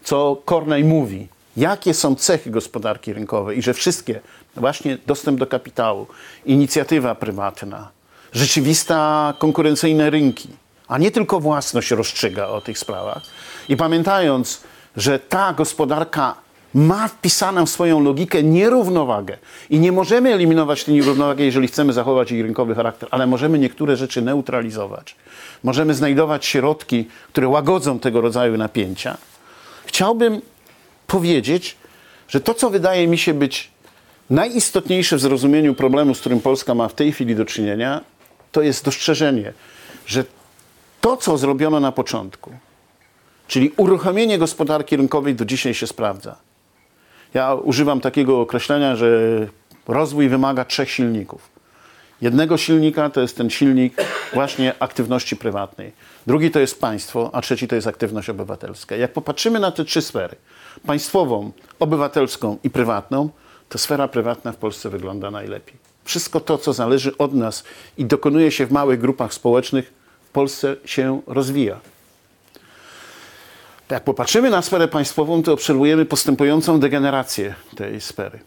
co 0.04 0.42
Corney 0.44 0.84
mówi, 0.84 1.28
jakie 1.56 1.94
są 1.94 2.14
cechy 2.14 2.50
gospodarki 2.50 3.12
rynkowej 3.12 3.58
i 3.58 3.62
że 3.62 3.74
wszystkie, 3.74 4.20
właśnie 4.56 4.98
dostęp 5.06 5.38
do 5.38 5.46
kapitału, 5.46 6.06
inicjatywa 6.46 7.14
prywatna, 7.14 7.88
rzeczywista 8.32 9.34
konkurencyjne 9.38 10.10
rynki, 10.10 10.48
a 10.88 10.98
nie 10.98 11.10
tylko 11.10 11.40
własność 11.40 11.90
rozstrzyga 11.90 12.46
o 12.46 12.60
tych 12.60 12.78
sprawach. 12.78 13.22
I 13.68 13.76
pamiętając, 13.76 14.60
że 14.96 15.18
ta 15.18 15.52
gospodarka 15.52 16.34
ma 16.74 17.08
wpisaną 17.08 17.66
w 17.66 17.70
swoją 17.70 18.00
logikę 18.00 18.42
nierównowagę 18.42 19.38
i 19.70 19.78
nie 19.80 19.92
możemy 19.92 20.34
eliminować 20.34 20.84
tej 20.84 20.94
nierównowagi, 20.94 21.44
jeżeli 21.44 21.68
chcemy 21.68 21.92
zachować 21.92 22.32
jej 22.32 22.42
rynkowy 22.42 22.74
charakter, 22.74 23.08
ale 23.12 23.26
możemy 23.26 23.58
niektóre 23.58 23.96
rzeczy 23.96 24.22
neutralizować. 24.22 25.16
Możemy 25.64 25.94
znajdować 25.94 26.46
środki, 26.46 27.08
które 27.28 27.48
łagodzą 27.48 27.98
tego 27.98 28.20
rodzaju 28.20 28.56
napięcia. 28.56 29.16
Chciałbym 29.88 30.40
powiedzieć, 31.06 31.76
że 32.28 32.40
to, 32.40 32.54
co 32.54 32.70
wydaje 32.70 33.08
mi 33.08 33.18
się 33.18 33.34
być 33.34 33.70
najistotniejsze 34.30 35.16
w 35.16 35.20
zrozumieniu 35.20 35.74
problemu, 35.74 36.14
z 36.14 36.20
którym 36.20 36.40
Polska 36.40 36.74
ma 36.74 36.88
w 36.88 36.94
tej 36.94 37.12
chwili 37.12 37.36
do 37.36 37.44
czynienia, 37.44 38.00
to 38.52 38.62
jest 38.62 38.84
dostrzeżenie, 38.84 39.52
że 40.06 40.24
to, 41.00 41.16
co 41.16 41.38
zrobiono 41.38 41.80
na 41.80 41.92
początku, 41.92 42.52
czyli 43.46 43.72
uruchomienie 43.76 44.38
gospodarki 44.38 44.96
rynkowej 44.96 45.34
do 45.34 45.44
dzisiaj 45.44 45.74
się 45.74 45.86
sprawdza. 45.86 46.36
Ja 47.34 47.54
używam 47.54 48.00
takiego 48.00 48.40
określenia, 48.40 48.96
że 48.96 49.08
rozwój 49.86 50.28
wymaga 50.28 50.64
trzech 50.64 50.90
silników. 50.90 51.57
Jednego 52.20 52.56
silnika 52.56 53.10
to 53.10 53.20
jest 53.20 53.36
ten 53.36 53.50
silnik 53.50 53.94
właśnie 54.32 54.74
aktywności 54.80 55.36
prywatnej. 55.36 55.92
Drugi 56.26 56.50
to 56.50 56.60
jest 56.60 56.80
państwo, 56.80 57.30
a 57.32 57.40
trzeci 57.40 57.68
to 57.68 57.74
jest 57.74 57.86
aktywność 57.86 58.30
obywatelska. 58.30 58.96
Jak 58.96 59.12
popatrzymy 59.12 59.60
na 59.60 59.70
te 59.70 59.84
trzy 59.84 60.02
sfery, 60.02 60.36
państwową, 60.86 61.52
obywatelską 61.78 62.58
i 62.64 62.70
prywatną, 62.70 63.28
to 63.68 63.78
sfera 63.78 64.08
prywatna 64.08 64.52
w 64.52 64.56
Polsce 64.56 64.90
wygląda 64.90 65.30
najlepiej. 65.30 65.76
Wszystko 66.04 66.40
to, 66.40 66.58
co 66.58 66.72
zależy 66.72 67.16
od 67.16 67.34
nas 67.34 67.64
i 67.98 68.04
dokonuje 68.04 68.50
się 68.50 68.66
w 68.66 68.72
małych 68.72 69.00
grupach 69.00 69.34
społecznych, 69.34 69.92
w 70.28 70.30
Polsce 70.30 70.76
się 70.84 71.22
rozwija. 71.26 71.80
Jak 73.90 74.04
popatrzymy 74.04 74.50
na 74.50 74.62
sferę 74.62 74.88
państwową, 74.88 75.42
to 75.42 75.52
obserwujemy 75.52 76.04
postępującą 76.04 76.80
degenerację 76.80 77.54
tej 77.76 78.00
sfery. 78.00 78.38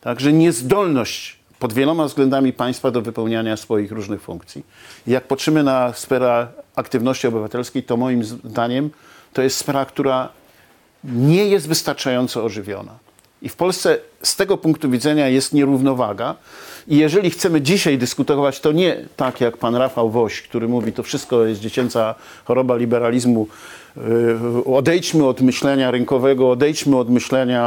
Także 0.00 0.32
niezdolność 0.32 1.37
pod 1.58 1.72
wieloma 1.72 2.04
względami 2.04 2.52
państwa 2.52 2.90
do 2.90 3.02
wypełniania 3.02 3.56
swoich 3.56 3.92
różnych 3.92 4.22
funkcji. 4.22 4.66
Jak 5.06 5.26
patrzymy 5.26 5.62
na 5.62 5.92
sferę 5.92 6.46
aktywności 6.76 7.26
obywatelskiej, 7.26 7.82
to 7.82 7.96
moim 7.96 8.24
zdaniem 8.24 8.90
to 9.32 9.42
jest 9.42 9.56
sfera, 9.56 9.84
która 9.84 10.28
nie 11.04 11.46
jest 11.46 11.68
wystarczająco 11.68 12.44
ożywiona. 12.44 12.98
I 13.42 13.48
w 13.48 13.56
Polsce 13.56 13.98
z 14.22 14.36
tego 14.36 14.56
punktu 14.56 14.90
widzenia 14.90 15.28
jest 15.28 15.52
nierównowaga. 15.52 16.34
I 16.88 16.96
jeżeli 16.96 17.30
chcemy 17.30 17.60
dzisiaj 17.60 17.98
dyskutować, 17.98 18.60
to 18.60 18.72
nie 18.72 18.96
tak 19.16 19.40
jak 19.40 19.56
pan 19.56 19.76
Rafał 19.76 20.10
Woś, 20.10 20.42
który 20.42 20.68
mówi, 20.68 20.92
to 20.92 21.02
wszystko 21.02 21.44
jest 21.44 21.60
dziecięca 21.60 22.14
choroba 22.44 22.76
liberalizmu, 22.76 23.46
yy, 23.96 24.74
odejdźmy 24.74 25.26
od 25.26 25.40
myślenia 25.40 25.90
rynkowego, 25.90 26.50
odejdźmy 26.50 26.96
od 26.96 27.10
myślenia 27.10 27.62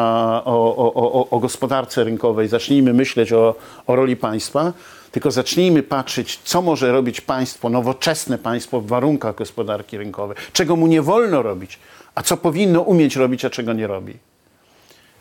o, 0.46 0.76
o, 0.78 0.94
o, 0.94 1.30
o 1.30 1.40
gospodarce 1.40 2.04
rynkowej, 2.04 2.48
zacznijmy 2.48 2.94
myśleć 2.94 3.34
o, 3.34 3.56
o 3.88 3.96
roli 3.96 4.16
państwa, 4.16 4.74
tylko 5.12 5.32
zacznijmy 5.32 5.84
patrzeć, 5.84 6.40
co 6.44 6.62
może 6.62 6.92
robić 6.92 7.22
państwo, 7.22 7.70
nowoczesne 7.70 8.38
państwo 8.38 8.82
w 8.82 8.88
warunkach 8.88 9.36
gospodarki 9.36 9.98
rynkowej, 9.98 10.38
czego 10.54 10.76
mu 10.76 10.88
nie 10.88 11.02
wolno 11.02 11.42
robić, 11.42 11.80
a 12.16 12.24
co 12.24 12.38
powinno 12.38 12.82
umieć 12.82 13.16
robić, 13.16 13.46
a 13.46 13.50
czego 13.50 13.74
nie 13.74 13.88
robi. 13.88 14.14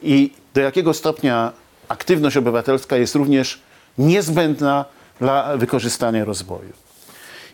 I 0.02 0.30
do 0.54 0.60
jakiego 0.60 0.94
stopnia 0.94 1.52
aktywność 1.88 2.36
obywatelska 2.36 2.96
jest 2.96 3.14
również 3.14 3.69
niezbędna 4.00 4.84
dla 5.20 5.56
wykorzystania 5.56 6.24
rozwoju. 6.24 6.72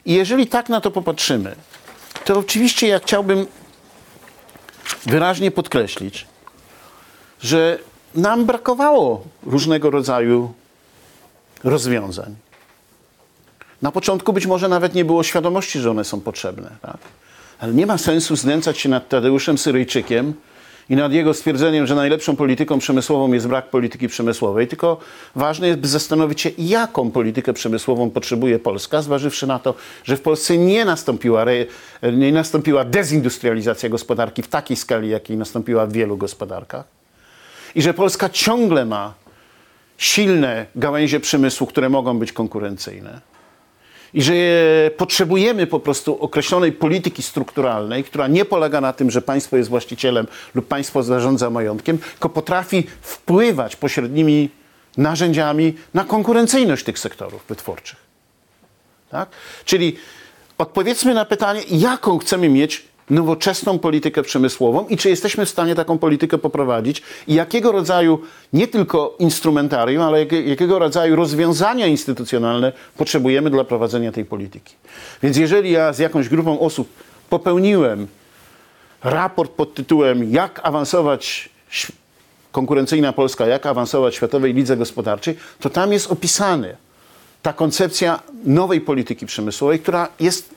I 0.06 0.12
jeżeli 0.12 0.46
tak 0.46 0.68
na 0.68 0.80
to 0.80 0.90
popatrzymy, 0.90 1.56
to 2.24 2.38
oczywiście 2.38 2.88
ja 2.88 2.98
chciałbym 2.98 3.46
wyraźnie 5.06 5.50
podkreślić, 5.50 6.26
że 7.40 7.78
nam 8.14 8.46
brakowało 8.46 9.24
różnego 9.46 9.90
rodzaju 9.90 10.52
rozwiązań. 11.64 12.36
Na 13.82 13.92
początku 13.92 14.32
być 14.32 14.46
może 14.46 14.68
nawet 14.68 14.94
nie 14.94 15.04
było 15.04 15.22
świadomości, 15.22 15.78
że 15.78 15.90
one 15.90 16.04
są 16.04 16.20
potrzebne. 16.20 16.70
Tak? 16.82 16.98
Ale 17.58 17.74
nie 17.74 17.86
ma 17.86 17.98
sensu 17.98 18.36
znęcać 18.36 18.78
się 18.78 18.88
nad 18.88 19.08
Tadeuszem 19.08 19.58
Syryjczykiem, 19.58 20.34
i 20.90 20.96
nad 20.96 21.12
jego 21.12 21.34
stwierdzeniem, 21.34 21.86
że 21.86 21.94
najlepszą 21.94 22.36
polityką 22.36 22.78
przemysłową 22.78 23.32
jest 23.32 23.48
brak 23.48 23.70
polityki 23.70 24.08
przemysłowej, 24.08 24.68
tylko 24.68 25.00
ważne 25.34 25.66
jest, 25.66 25.80
by 25.80 25.88
zastanowić 25.88 26.40
się, 26.40 26.50
jaką 26.58 27.10
politykę 27.10 27.52
przemysłową 27.52 28.10
potrzebuje 28.10 28.58
Polska, 28.58 29.02
zważywszy 29.02 29.46
na 29.46 29.58
to, 29.58 29.74
że 30.04 30.16
w 30.16 30.20
Polsce 30.20 30.58
nie 30.58 30.84
nastąpiła, 30.84 31.44
nie 32.12 32.32
nastąpiła 32.32 32.84
dezindustrializacja 32.84 33.88
gospodarki 33.88 34.42
w 34.42 34.48
takiej 34.48 34.76
skali, 34.76 35.08
jakiej 35.08 35.36
nastąpiła 35.36 35.86
w 35.86 35.92
wielu 35.92 36.16
gospodarkach. 36.16 36.84
I 37.74 37.82
że 37.82 37.94
Polska 37.94 38.28
ciągle 38.28 38.84
ma 38.84 39.14
silne 39.98 40.66
gałęzie 40.76 41.20
przemysłu, 41.20 41.66
które 41.66 41.88
mogą 41.88 42.18
być 42.18 42.32
konkurencyjne 42.32 43.35
i 44.14 44.22
że 44.22 44.34
potrzebujemy 44.96 45.66
po 45.66 45.80
prostu 45.80 46.22
określonej 46.22 46.72
polityki 46.72 47.22
strukturalnej, 47.22 48.04
która 48.04 48.26
nie 48.28 48.44
polega 48.44 48.80
na 48.80 48.92
tym, 48.92 49.10
że 49.10 49.22
państwo 49.22 49.56
jest 49.56 49.70
właścicielem 49.70 50.26
lub 50.54 50.68
państwo 50.68 51.02
zarządza 51.02 51.50
majątkiem, 51.50 51.98
tylko 51.98 52.28
potrafi 52.28 52.86
wpływać 53.00 53.76
pośrednimi 53.76 54.50
narzędziami 54.96 55.74
na 55.94 56.04
konkurencyjność 56.04 56.84
tych 56.84 56.98
sektorów 56.98 57.44
wytwórczych. 57.48 57.98
Tak? 59.10 59.28
Czyli 59.64 59.96
odpowiedzmy 60.58 61.14
na 61.14 61.24
pytanie, 61.24 61.60
jaką 61.70 62.18
chcemy 62.18 62.48
mieć 62.48 62.84
nowoczesną 63.10 63.78
politykę 63.78 64.22
przemysłową 64.22 64.86
i 64.88 64.96
czy 64.96 65.08
jesteśmy 65.08 65.46
w 65.46 65.50
stanie 65.50 65.74
taką 65.74 65.98
politykę 65.98 66.38
poprowadzić 66.38 67.02
i 67.26 67.34
jakiego 67.34 67.72
rodzaju 67.72 68.18
nie 68.52 68.68
tylko 68.68 69.16
instrumentarium, 69.18 70.02
ale 70.02 70.18
jak, 70.18 70.32
jakiego 70.32 70.78
rodzaju 70.78 71.16
rozwiązania 71.16 71.86
instytucjonalne 71.86 72.72
potrzebujemy 72.96 73.50
dla 73.50 73.64
prowadzenia 73.64 74.12
tej 74.12 74.24
polityki. 74.24 74.74
Więc 75.22 75.36
jeżeli 75.36 75.70
ja 75.70 75.92
z 75.92 75.98
jakąś 75.98 76.28
grupą 76.28 76.60
osób 76.60 76.88
popełniłem 77.30 78.06
raport 79.04 79.52
pod 79.52 79.74
tytułem 79.74 80.32
Jak 80.32 80.60
awansować 80.62 81.48
konkurencyjna 82.52 83.12
Polska, 83.12 83.46
jak 83.46 83.66
awansować 83.66 84.14
w 84.14 84.16
Światowej 84.16 84.54
Lidze 84.54 84.76
Gospodarczej, 84.76 85.36
to 85.60 85.70
tam 85.70 85.92
jest 85.92 86.12
opisane 86.12 86.76
ta 87.42 87.52
koncepcja 87.52 88.22
nowej 88.44 88.80
polityki 88.80 89.26
przemysłowej, 89.26 89.80
która 89.80 90.08
jest 90.20 90.55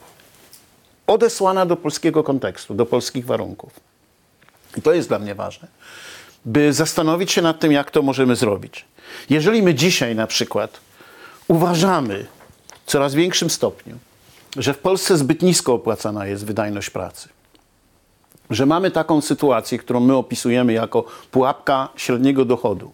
odesłana 1.10 1.66
do 1.66 1.76
polskiego 1.76 2.24
kontekstu, 2.24 2.74
do 2.74 2.86
polskich 2.86 3.26
warunków. 3.26 3.80
I 4.76 4.82
to 4.82 4.92
jest 4.92 5.08
dla 5.08 5.18
mnie 5.18 5.34
ważne, 5.34 5.68
by 6.44 6.72
zastanowić 6.72 7.32
się 7.32 7.42
nad 7.42 7.60
tym, 7.60 7.72
jak 7.72 7.90
to 7.90 8.02
możemy 8.02 8.36
zrobić. 8.36 8.84
Jeżeli 9.30 9.62
my 9.62 9.74
dzisiaj 9.74 10.14
na 10.14 10.26
przykład 10.26 10.80
uważamy 11.48 12.26
w 12.86 12.90
coraz 12.90 13.14
większym 13.14 13.50
stopniu, 13.50 13.98
że 14.56 14.74
w 14.74 14.78
Polsce 14.78 15.16
zbyt 15.16 15.42
nisko 15.42 15.74
opłacana 15.74 16.26
jest 16.26 16.44
wydajność 16.44 16.90
pracy, 16.90 17.28
że 18.50 18.66
mamy 18.66 18.90
taką 18.90 19.20
sytuację, 19.20 19.78
którą 19.78 20.00
my 20.00 20.16
opisujemy 20.16 20.72
jako 20.72 21.04
pułapka 21.30 21.88
średniego 21.96 22.44
dochodu, 22.44 22.92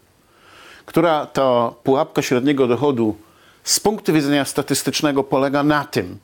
która 0.87 1.27
ta 1.27 1.71
pułapka 1.83 2.23
średniego 2.23 2.67
dochodu 2.67 3.17
z 3.65 3.81
punktu 3.81 4.13
widzenia 4.13 4.45
statystycznego 4.45 5.25
polega 5.25 5.63
na 5.63 5.85
tym, 5.85 6.19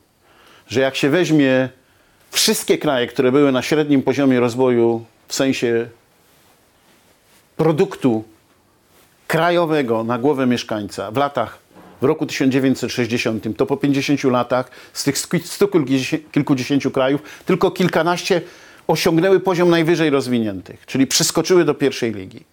że 0.67 0.79
jak 0.81 0.95
się 0.95 1.09
weźmie 1.09 1.69
wszystkie 2.33 2.77
kraje, 2.77 3.07
które 3.07 3.31
były 3.31 3.51
na 3.51 3.61
średnim 3.61 4.03
poziomie 4.03 4.39
rozwoju 4.39 5.05
w 5.27 5.35
sensie 5.35 5.87
produktu 7.57 8.23
krajowego 9.27 10.03
na 10.03 10.19
głowę 10.19 10.47
mieszkańca 10.47 11.11
w 11.11 11.17
latach, 11.17 11.59
w 12.01 12.05
roku 12.05 12.25
1960, 12.25 13.57
to 13.57 13.65
po 13.65 13.77
50 13.77 14.23
latach 14.23 14.71
z 14.93 15.03
tych 15.03 15.17
stu 15.43 15.67
kilkudziesięciu 16.31 16.91
krajów 16.91 17.21
tylko 17.45 17.71
kilkanaście 17.71 18.41
osiągnęły 18.87 19.39
poziom 19.39 19.69
najwyżej 19.69 20.09
rozwiniętych, 20.09 20.85
czyli 20.85 21.07
przeskoczyły 21.07 21.65
do 21.65 21.73
pierwszej 21.73 22.13
ligi. 22.13 22.43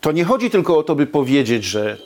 To 0.00 0.12
nie 0.12 0.24
chodzi 0.24 0.50
tylko 0.50 0.78
o 0.78 0.82
to, 0.82 0.94
by 0.94 1.06
powiedzieć, 1.06 1.64
że 1.64 1.96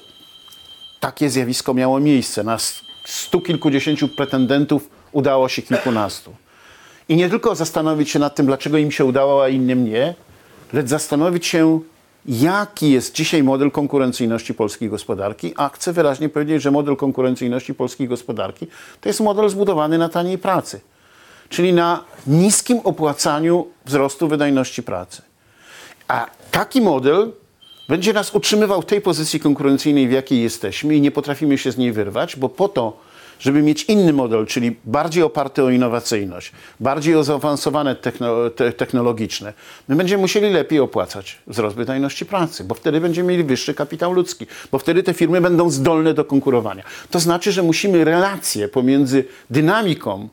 takie 1.01 1.31
zjawisko 1.31 1.75
miało 1.75 2.01
miejsce. 2.01 2.45
Na 2.45 2.59
stu 3.05 3.41
kilkudziesięciu 3.41 4.09
pretendentów 4.09 4.91
udało 5.13 5.49
się 5.49 5.63
kilkunastu. 5.63 6.35
I 7.09 7.17
nie 7.17 7.31
tylko 7.31 7.55
zastanowić 7.55 8.11
się 8.11 8.19
nad 8.19 8.35
tym, 8.35 8.47
dlaczego 8.47 8.79
im 8.79 8.91
się 8.91 9.05
udało, 9.05 9.45
a 9.45 9.49
innym 9.49 9.85
nie, 9.85 10.15
lecz 10.73 10.89
zastanowić 10.89 11.47
się, 11.47 11.81
jaki 12.27 12.91
jest 12.91 13.15
dzisiaj 13.15 13.43
model 13.43 13.71
konkurencyjności 13.71 14.55
polskiej 14.55 14.89
gospodarki, 14.89 15.53
a 15.57 15.69
chcę 15.69 15.93
wyraźnie 15.93 16.29
powiedzieć, 16.29 16.63
że 16.63 16.71
model 16.71 16.97
konkurencyjności 16.97 17.75
polskiej 17.75 18.09
gospodarki 18.09 18.67
to 19.01 19.09
jest 19.09 19.21
model 19.21 19.49
zbudowany 19.49 19.99
na 19.99 20.09
taniej 20.09 20.39
pracy, 20.39 20.81
czyli 21.49 21.73
na 21.73 22.05
niskim 22.27 22.81
opłacaniu 22.85 23.67
wzrostu 23.85 24.29
wydajności 24.29 24.83
pracy. 24.83 25.23
A 26.09 26.27
taki 26.51 26.81
model 26.81 27.33
będzie 27.89 28.13
nas 28.13 28.35
utrzymywał 28.35 28.83
w 28.83 28.87
tej 28.87 29.01
pozycji 29.01 29.41
konkurencyjnej, 29.41 30.09
w 30.09 30.13
jakiej 30.13 30.43
jesteśmy 30.43 30.97
i 30.97 31.01
nie 31.01 31.11
potrafimy 31.11 31.59
się 31.59 31.73
z 31.73 31.77
niej 31.77 31.93
wyrwać, 31.93 32.37
bo 32.37 32.49
po 32.49 32.69
to, 32.69 32.97
żeby 33.39 33.63
mieć 33.63 33.85
inny 33.85 34.13
model, 34.13 34.47
czyli 34.47 34.77
bardziej 34.85 35.23
oparty 35.23 35.63
o 35.63 35.71
innowacyjność, 35.71 36.53
bardziej 36.81 37.17
o 37.17 37.25
zaawansowane 37.25 37.97
techno, 37.97 38.51
te, 38.51 38.73
technologiczne, 38.73 39.53
my 39.89 39.97
będziemy 39.97 40.21
musieli 40.21 40.51
lepiej 40.51 40.81
opłacać 40.81 41.39
wzrost 41.47 41.77
wydajności 41.77 42.27
pracy, 42.27 42.65
bo 42.65 42.75
wtedy 42.75 43.01
będziemy 43.01 43.29
mieli 43.33 43.45
wyższy 43.45 43.75
kapitał 43.75 44.13
ludzki, 44.13 44.47
bo 44.73 44.79
wtedy 44.79 45.03
te 45.03 45.15
firmy 45.15 45.41
będą 45.41 45.71
zdolne 45.71 46.15
do 46.15 46.25
konkurowania. 46.25 46.83
To 47.11 47.21
znaczy, 47.21 47.53
że 47.53 47.63
musimy 47.63 48.05
relacje 48.05 48.69
pomiędzy 48.69 49.25
dynamiką 49.51 50.29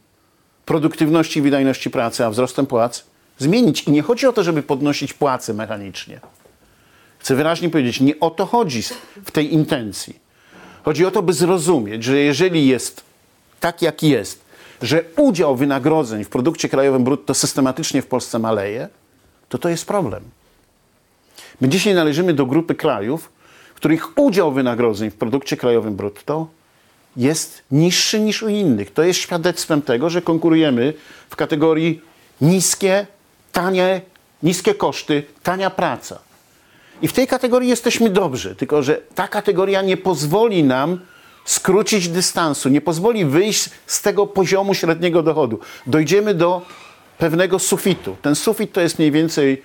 produktywności 0.65 1.39
i 1.39 1.41
wydajności 1.41 1.89
pracy, 1.89 2.25
a 2.25 2.29
wzrostem 2.29 2.65
płac 2.65 3.03
zmienić. 3.37 3.83
I 3.83 3.91
nie 3.91 4.01
chodzi 4.01 4.27
o 4.27 4.33
to, 4.33 4.43
żeby 4.43 4.63
podnosić 4.63 5.13
płace 5.13 5.53
mechanicznie. 5.53 6.19
Chcę 7.19 7.35
wyraźnie 7.35 7.69
powiedzieć, 7.69 8.01
nie 8.01 8.19
o 8.19 8.29
to 8.29 8.45
chodzi 8.45 8.81
w 9.25 9.31
tej 9.31 9.53
intencji. 9.53 10.30
Chodzi 10.85 11.05
o 11.05 11.11
to, 11.11 11.21
by 11.21 11.33
zrozumieć, 11.33 12.03
że 12.03 12.19
jeżeli 12.19 12.67
jest 12.67 13.03
tak, 13.59 13.81
jak 13.81 14.03
jest, 14.03 14.41
że 14.81 15.03
udział 15.17 15.55
wynagrodzeń 15.55 16.23
w 16.23 16.29
produkcie 16.29 16.69
krajowym 16.69 17.03
brutto 17.03 17.33
systematycznie 17.33 18.01
w 18.01 18.07
Polsce 18.07 18.39
maleje, 18.39 18.89
to 19.49 19.57
to 19.57 19.69
jest 19.69 19.85
problem. 19.85 20.23
My 21.61 21.69
dzisiaj 21.69 21.93
należymy 21.93 22.33
do 22.33 22.45
grupy 22.45 22.75
krajów, 22.75 23.29
których 23.75 24.17
udział 24.17 24.51
wynagrodzeń 24.51 25.11
w 25.11 25.15
produkcie 25.15 25.57
krajowym 25.57 25.95
brutto 25.95 26.47
jest 27.17 27.61
niższy 27.71 28.19
niż 28.19 28.43
u 28.43 28.49
innych. 28.49 28.93
To 28.93 29.03
jest 29.03 29.19
świadectwem 29.19 29.81
tego, 29.81 30.09
że 30.09 30.21
konkurujemy 30.21 30.93
w 31.29 31.35
kategorii 31.35 32.01
niskie, 32.41 33.07
tanie, 33.51 34.01
niskie 34.43 34.73
koszty, 34.73 35.23
tania 35.43 35.69
praca. 35.69 36.19
I 37.01 37.07
w 37.07 37.13
tej 37.13 37.27
kategorii 37.27 37.69
jesteśmy 37.69 38.09
dobrzy, 38.09 38.55
tylko 38.55 38.83
że 38.83 39.01
ta 39.15 39.27
kategoria 39.27 39.81
nie 39.81 39.97
pozwoli 39.97 40.63
nam 40.63 40.99
skrócić 41.45 42.09
dystansu, 42.09 42.69
nie 42.69 42.81
pozwoli 42.81 43.25
wyjść 43.25 43.69
z 43.87 44.01
tego 44.01 44.27
poziomu 44.27 44.73
średniego 44.73 45.23
dochodu. 45.23 45.59
Dojdziemy 45.87 46.33
do 46.33 46.61
pewnego 47.17 47.59
sufitu. 47.59 48.15
Ten 48.21 48.35
sufit 48.35 48.73
to 48.73 48.81
jest 48.81 48.99
mniej 48.99 49.11
więcej 49.11 49.61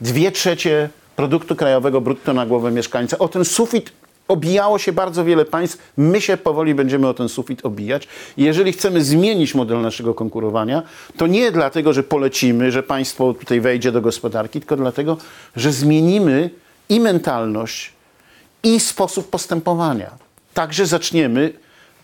2 0.00 0.30
trzecie 0.30 0.88
produktu 1.16 1.56
krajowego 1.56 2.00
brutto 2.00 2.32
na 2.32 2.46
głowę 2.46 2.70
mieszkańca. 2.70 3.18
O 3.18 3.28
ten 3.28 3.44
sufit 3.44 3.92
obijało 4.28 4.78
się 4.78 4.92
bardzo 4.92 5.24
wiele 5.24 5.44
państw. 5.44 5.92
My 5.96 6.20
się 6.20 6.36
powoli 6.36 6.74
będziemy 6.74 7.08
o 7.08 7.14
ten 7.14 7.28
sufit 7.28 7.66
obijać. 7.66 8.08
Jeżeli 8.36 8.72
chcemy 8.72 9.04
zmienić 9.04 9.54
model 9.54 9.80
naszego 9.80 10.14
konkurowania, 10.14 10.82
to 11.16 11.26
nie 11.26 11.52
dlatego, 11.52 11.92
że 11.92 12.02
polecimy, 12.02 12.72
że 12.72 12.82
państwo 12.82 13.34
tutaj 13.34 13.60
wejdzie 13.60 13.92
do 13.92 14.00
gospodarki, 14.00 14.60
tylko 14.60 14.76
dlatego, 14.76 15.16
że 15.56 15.72
zmienimy 15.72 16.50
i 16.88 17.00
mentalność, 17.00 17.92
i 18.62 18.80
sposób 18.80 19.30
postępowania. 19.30 20.10
Także 20.54 20.86
zaczniemy 20.86 21.52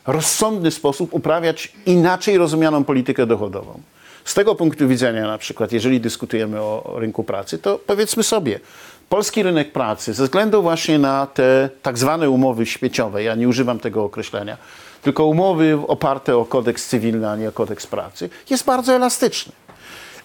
rozsądny 0.07 0.71
sposób 0.71 1.15
uprawiać 1.15 1.73
inaczej 1.87 2.39
rozumianą 2.39 2.85
politykę 2.85 3.27
dochodową. 3.27 3.81
Z 4.25 4.35
tego 4.35 4.55
punktu 4.55 4.89
widzenia, 4.89 5.27
na 5.27 5.39
przykład, 5.39 5.73
jeżeli 5.73 6.01
dyskutujemy 6.01 6.61
o 6.61 6.95
rynku 6.97 7.25
pracy, 7.25 7.59
to 7.59 7.79
powiedzmy 7.87 8.23
sobie, 8.23 8.61
polski 9.09 9.43
rynek 9.43 9.73
pracy, 9.73 10.15
ze 10.15 10.25
względu 10.25 10.63
właśnie 10.63 10.99
na 10.99 11.27
te 11.27 11.71
tak 11.83 11.99
zwane 11.99 12.31
umowy 12.31 12.67
śmieciowe, 12.67 13.23
ja 13.23 13.35
nie 13.35 13.49
używam 13.49 13.79
tego 13.79 14.05
określenia, 14.05 14.57
tylko 15.03 15.27
umowy 15.27 15.79
oparte 15.87 16.37
o 16.37 16.45
kodeks 16.45 16.89
cywilny, 16.89 17.31
a 17.31 17.37
nie 17.37 17.49
o 17.49 17.53
kodeks 17.53 17.87
pracy, 17.87 18.31
jest 18.51 18.65
bardzo 18.65 18.93
elastyczny. 18.93 19.53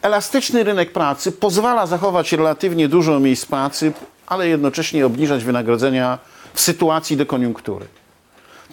Elastyczny 0.02 0.64
rynek 0.64 0.92
pracy 0.92 1.32
pozwala 1.32 1.86
zachować 1.86 2.32
relatywnie 2.32 2.88
dużo 2.88 3.20
miejsc 3.20 3.46
pracy 3.46 3.94
ale 4.30 4.48
jednocześnie 4.48 5.06
obniżać 5.06 5.44
wynagrodzenia 5.44 6.20
w 6.54 6.62
sytuacji 6.62 7.18
dekoniunktury. 7.18 7.86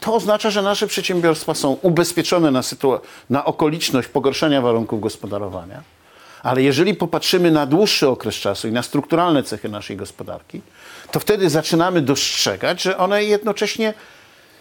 To 0.00 0.14
oznacza, 0.14 0.50
że 0.50 0.62
nasze 0.62 0.86
przedsiębiorstwa 0.86 1.54
są 1.54 1.72
ubezpieczone 1.82 2.50
na, 2.50 2.60
na 3.30 3.44
okoliczność 3.44 4.08
pogorszenia 4.08 4.60
warunków 4.60 5.00
gospodarowania. 5.00 5.82
Ale 6.42 6.62
jeżeli 6.62 6.94
popatrzymy 6.94 7.50
na 7.50 7.66
dłuższy 7.66 8.08
okres 8.08 8.34
czasu 8.34 8.68
i 8.68 8.72
na 8.72 8.82
strukturalne 8.82 9.42
cechy 9.42 9.68
naszej 9.68 9.96
gospodarki, 9.96 10.60
to 11.12 11.20
wtedy 11.20 11.50
zaczynamy 11.50 12.00
dostrzegać, 12.02 12.82
że 12.82 12.98
one 12.98 13.24
jednocześnie 13.24 13.94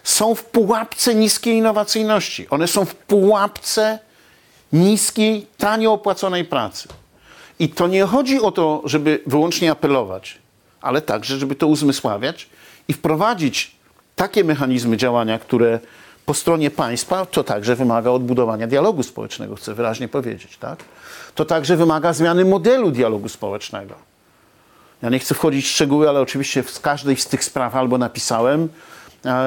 są 0.04 0.36
w 0.36 0.44
pułapce 0.44 1.16
niskiej 1.16 1.56
innowacyjności. 1.56 2.50
One 2.50 2.68
są 2.68 2.86
w 2.86 2.96
pułapce 2.96 4.00
niskiej, 4.74 5.48
tanio 5.58 5.94
opłaconej 5.94 6.46
pracy. 6.46 6.88
I 7.60 7.70
to 7.70 7.88
nie 7.88 8.06
chodzi 8.06 8.42
o 8.42 8.52
to, 8.52 8.82
żeby 8.86 9.20
wyłącznie 9.26 9.72
apelować 9.72 10.45
ale 10.86 11.02
także, 11.02 11.38
żeby 11.38 11.56
to 11.56 11.68
uzmysławiać 11.68 12.50
i 12.88 12.94
wprowadzić 12.94 13.76
takie 14.16 14.44
mechanizmy 14.44 14.98
działania, 14.98 15.40
które 15.40 15.80
po 16.26 16.34
stronie 16.34 16.72
państwa 16.72 17.26
to 17.26 17.44
także 17.44 17.76
wymaga 17.76 18.12
odbudowania 18.12 18.68
dialogu 18.68 19.04
społecznego, 19.04 19.56
chcę 19.56 19.74
wyraźnie 19.74 20.08
powiedzieć. 20.08 20.58
Tak? 20.58 20.84
To 21.36 21.46
także 21.46 21.78
wymaga 21.78 22.14
zmiany 22.14 22.46
modelu 22.46 22.92
dialogu 22.92 23.30
społecznego. 23.30 23.96
Ja 25.02 25.10
nie 25.10 25.20
chcę 25.20 25.36
wchodzić 25.36 25.66
w 25.66 25.70
szczegóły, 25.70 26.10
ale 26.10 26.22
oczywiście 26.22 26.64
w 26.64 26.82
każdej 26.82 27.18
z 27.18 27.28
tych 27.28 27.44
spraw 27.44 27.76
albo 27.76 27.98
napisałem, 27.98 28.70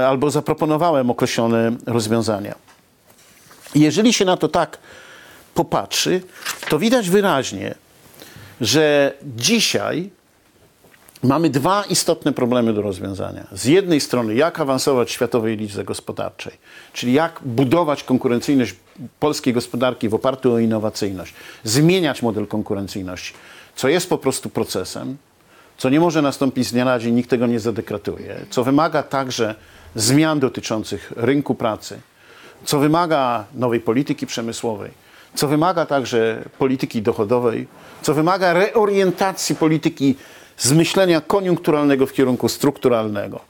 albo 0.06 0.30
zaproponowałem 0.30 1.10
określone 1.10 1.72
rozwiązania. 1.86 2.54
Jeżeli 3.74 4.12
się 4.12 4.24
na 4.24 4.36
to 4.36 4.48
tak 4.48 4.78
popatrzy, 5.54 6.22
to 6.68 6.78
widać 6.78 7.10
wyraźnie, 7.10 7.74
że 8.60 9.14
dzisiaj 9.22 10.10
mamy 11.22 11.50
dwa 11.50 11.84
istotne 11.84 12.32
problemy 12.32 12.72
do 12.72 12.82
rozwiązania. 12.82 13.46
Z 13.52 13.64
jednej 13.64 14.00
strony, 14.00 14.34
jak 14.34 14.60
awansować 14.60 15.08
w 15.08 15.12
światowej 15.12 15.56
lidze 15.56 15.84
gospodarczej, 15.84 16.52
czyli 16.92 17.12
jak 17.12 17.40
budować 17.44 18.04
konkurencyjność 18.04 18.74
polskiej 19.20 19.52
gospodarki 19.52 20.08
w 20.08 20.14
oparciu 20.14 20.52
o 20.52 20.58
innowacyjność, 20.58 21.34
zmieniać 21.64 22.22
model 22.22 22.46
konkurencyjności, 22.46 23.34
co 23.76 23.88
jest 23.88 24.08
po 24.08 24.18
prostu 24.18 24.50
procesem, 24.50 25.16
co 25.78 25.90
nie 25.90 26.00
może 26.00 26.22
nastąpić 26.22 26.66
z 26.66 26.72
dnia 26.72 26.84
na 26.84 26.98
dzień, 26.98 27.14
nikt 27.14 27.30
tego 27.30 27.46
nie 27.46 27.60
zadekretuje, 27.60 28.36
co 28.50 28.64
wymaga 28.64 29.02
także 29.02 29.54
zmian 29.94 30.40
dotyczących 30.40 31.12
rynku 31.16 31.54
pracy, 31.54 32.00
co 32.64 32.78
wymaga 32.78 33.44
nowej 33.54 33.80
polityki 33.80 34.26
przemysłowej, 34.26 34.90
co 35.34 35.48
wymaga 35.48 35.86
także 35.86 36.44
polityki 36.58 37.02
dochodowej, 37.02 37.66
co 38.02 38.14
wymaga 38.14 38.52
reorientacji 38.52 39.56
polityki 39.56 40.16
z 40.58 40.72
myślenia 40.72 41.20
koniunkturalnego 41.20 42.06
w 42.06 42.12
kierunku 42.12 42.48
strukturalnego, 42.48 43.40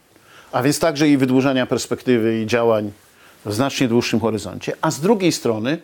a 0.53 0.63
więc 0.63 0.79
także 0.79 1.09
i 1.09 1.17
wydłużania 1.17 1.67
perspektywy 1.67 2.43
i 2.43 2.47
działań 2.47 2.93
w 3.45 3.55
znacznie 3.55 3.89
dłuższym 3.89 4.21
horyzoncie. 4.21 4.73
A 4.81 4.91
z 4.91 5.01
drugiej 5.01 5.33
strony 5.33 5.79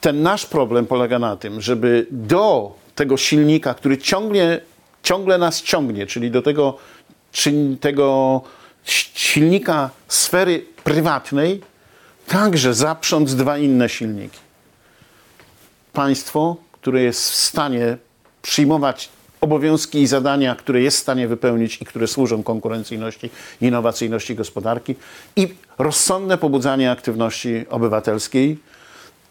ten 0.00 0.22
nasz 0.22 0.46
problem 0.46 0.86
polega 0.86 1.18
na 1.18 1.36
tym, 1.36 1.60
żeby 1.60 2.06
do 2.10 2.74
tego 2.94 3.16
silnika, 3.16 3.74
który 3.74 3.98
ciągle, 3.98 4.60
ciągle 5.02 5.38
nas 5.38 5.62
ciągnie, 5.62 6.06
czyli 6.06 6.30
do 6.30 6.42
tego, 6.42 6.78
czy 7.32 7.52
tego 7.80 8.40
silnika 9.14 9.90
sfery 10.08 10.64
prywatnej, 10.84 11.60
także 12.26 12.74
zaprząc 12.74 13.34
dwa 13.34 13.58
inne 13.58 13.88
silniki. 13.88 14.38
Państwo, 15.92 16.56
które 16.72 17.02
jest 17.02 17.30
w 17.30 17.34
stanie 17.34 17.96
przyjmować 18.42 19.08
obowiązki 19.44 20.02
i 20.02 20.06
zadania, 20.06 20.54
które 20.54 20.80
jest 20.80 20.96
w 20.96 21.00
stanie 21.00 21.28
wypełnić 21.28 21.82
i 21.82 21.84
które 21.84 22.06
służą 22.06 22.42
konkurencyjności 22.42 23.30
innowacyjności 23.60 24.34
gospodarki 24.34 24.94
i 25.36 25.48
rozsądne 25.78 26.38
pobudzanie 26.38 26.90
aktywności 26.90 27.64
obywatelskiej 27.70 28.58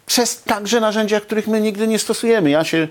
przez 0.06 0.42
także 0.42 0.80
narzędzia, 0.80 1.20
których 1.20 1.48
my 1.48 1.60
nigdy 1.60 1.86
nie 1.86 1.98
stosujemy. 1.98 2.50
Ja 2.50 2.64
się 2.64 2.88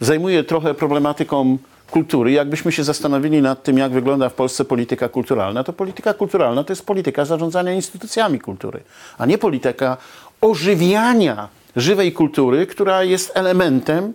zajmuję 0.00 0.44
trochę 0.44 0.74
problematyką 0.74 1.58
kultury. 1.90 2.32
Jakbyśmy 2.32 2.72
się 2.72 2.84
zastanowili 2.84 3.42
nad 3.42 3.62
tym, 3.62 3.78
jak 3.78 3.92
wygląda 3.92 4.28
w 4.28 4.34
Polsce 4.34 4.64
polityka 4.64 5.08
kulturalna, 5.08 5.64
to 5.64 5.72
polityka 5.72 6.14
kulturalna 6.14 6.64
to 6.64 6.72
jest 6.72 6.86
polityka 6.86 7.24
zarządzania 7.24 7.72
instytucjami 7.72 8.38
kultury, 8.38 8.80
a 9.18 9.26
nie 9.26 9.38
polityka 9.38 9.96
ożywiania 10.40 11.48
żywej 11.76 12.12
kultury, 12.12 12.66
która 12.66 13.04
jest 13.04 13.32
elementem 13.34 14.12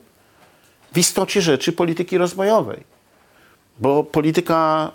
w 0.95 0.97
istocie 0.97 1.41
rzeczy 1.41 1.73
polityki 1.73 2.17
rozwojowej. 2.17 2.83
Bo 3.79 4.03
polityka, 4.03 4.91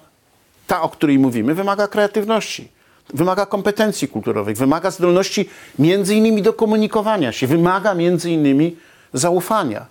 ta, 0.66 0.82
o 0.82 0.88
której 0.88 1.18
mówimy, 1.18 1.54
wymaga 1.54 1.88
kreatywności, 1.88 2.68
wymaga 3.14 3.46
kompetencji 3.46 4.08
kulturowych, 4.08 4.56
wymaga 4.56 4.90
zdolności 4.90 5.48
między 5.78 6.14
innymi 6.14 6.42
do 6.42 6.52
komunikowania 6.52 7.32
się, 7.32 7.46
wymaga 7.46 7.94
między 7.94 8.30
innymi 8.30 8.76
zaufania, 9.12 9.86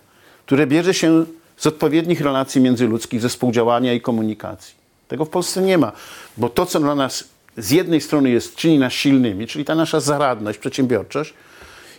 które 0.46 0.66
bierze 0.66 0.94
się 0.94 1.24
z 1.56 1.66
odpowiednich 1.66 2.20
relacji 2.20 2.60
międzyludzkich, 2.60 3.20
ze 3.20 3.28
współdziałania 3.28 3.92
i 3.92 4.00
komunikacji. 4.00 4.74
Tego 5.08 5.24
w 5.24 5.28
Polsce 5.28 5.62
nie 5.62 5.78
ma, 5.78 5.92
bo 6.36 6.48
to, 6.48 6.66
co 6.66 6.80
dla 6.80 6.94
nas 6.94 7.24
z 7.56 7.70
jednej 7.70 8.00
strony 8.00 8.30
jest, 8.30 8.56
czyni 8.56 8.78
nas 8.78 8.92
silnymi, 8.92 9.46
czyli 9.46 9.64
ta 9.64 9.74
nasza 9.74 10.00
zaradność, 10.00 10.58
przedsiębiorczość 10.58 11.34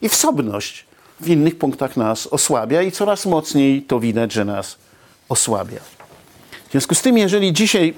i 0.02 0.10
wsobność, 0.10 0.86
w 1.22 1.30
innych 1.30 1.58
punktach 1.58 1.98
nas 1.98 2.28
osłabia 2.28 2.82
i 2.82 2.92
coraz 2.92 3.26
mocniej 3.26 3.82
to 3.82 4.00
widać, 4.00 4.34
że 4.34 4.46
nas 4.46 4.78
osłabia. 5.30 5.80
W 6.68 6.72
związku 6.72 6.96
z 6.96 7.02
tym, 7.02 7.18
jeżeli 7.18 7.54
dzisiaj 7.54 7.94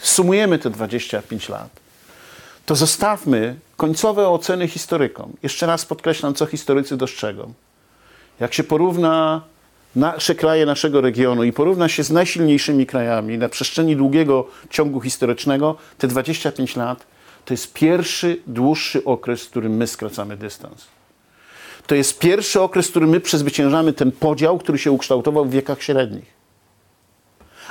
sumujemy 0.00 0.58
te 0.58 0.70
25 0.70 1.48
lat, 1.48 1.70
to 2.66 2.76
zostawmy 2.76 3.56
końcowe 3.76 4.28
oceny 4.28 4.68
historykom. 4.68 5.32
Jeszcze 5.42 5.66
raz 5.66 5.84
podkreślam, 5.84 6.34
co 6.34 6.46
historycy 6.46 6.96
dostrzegą. 6.96 7.52
Jak 8.40 8.54
się 8.54 8.64
porówna 8.64 9.42
nasze 9.96 10.34
kraje 10.34 10.66
naszego 10.66 11.00
regionu 11.00 11.44
i 11.44 11.52
porówna 11.52 11.88
się 11.88 12.04
z 12.04 12.10
najsilniejszymi 12.10 12.86
krajami 12.86 13.38
na 13.38 13.48
przestrzeni 13.48 13.96
długiego 13.96 14.46
ciągu 14.70 15.00
historycznego, 15.00 15.76
te 15.98 16.08
25 16.08 16.76
lat 16.76 17.06
to 17.44 17.54
jest 17.54 17.72
pierwszy, 17.72 18.40
dłuższy 18.46 19.04
okres, 19.04 19.44
w 19.44 19.50
którym 19.50 19.76
my 19.76 19.86
skracamy 19.86 20.36
dystans. 20.36 20.86
To 21.86 21.94
jest 21.94 22.18
pierwszy 22.18 22.60
okres, 22.60 22.86
w 22.86 22.90
którym 22.90 23.10
my 23.10 23.20
przezwyciężamy 23.20 23.92
ten 23.92 24.12
podział, 24.12 24.58
który 24.58 24.78
się 24.78 24.92
ukształtował 24.92 25.44
w 25.44 25.50
wiekach 25.50 25.82
średnich. 25.82 26.34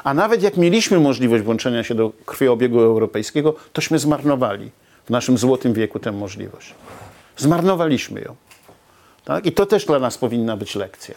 A 0.04 0.14
nawet 0.14 0.44
jak 0.44 0.58
mieliśmy 0.58 1.00
możliwość 1.00 1.44
włączenia 1.44 1.84
się 1.84 1.96
do 1.96 2.12
krwiobiegu 2.26 2.80
europejskiego, 2.80 3.56
tośmy 3.74 4.00
zmarnowali 4.00 4.72
w 5.06 5.10
naszym 5.10 5.38
złotym 5.38 5.74
wieku 5.74 6.00
tę 6.00 6.12
możliwość. 6.12 6.74
Zmarnowaliśmy 7.38 8.22
ją. 8.22 8.36
Tak? 9.26 9.46
I 9.46 9.52
to 9.52 9.66
też 9.66 9.86
dla 9.86 10.00
nas 10.00 10.18
powinna 10.18 10.58
być 10.58 10.76
lekcja. 10.76 11.16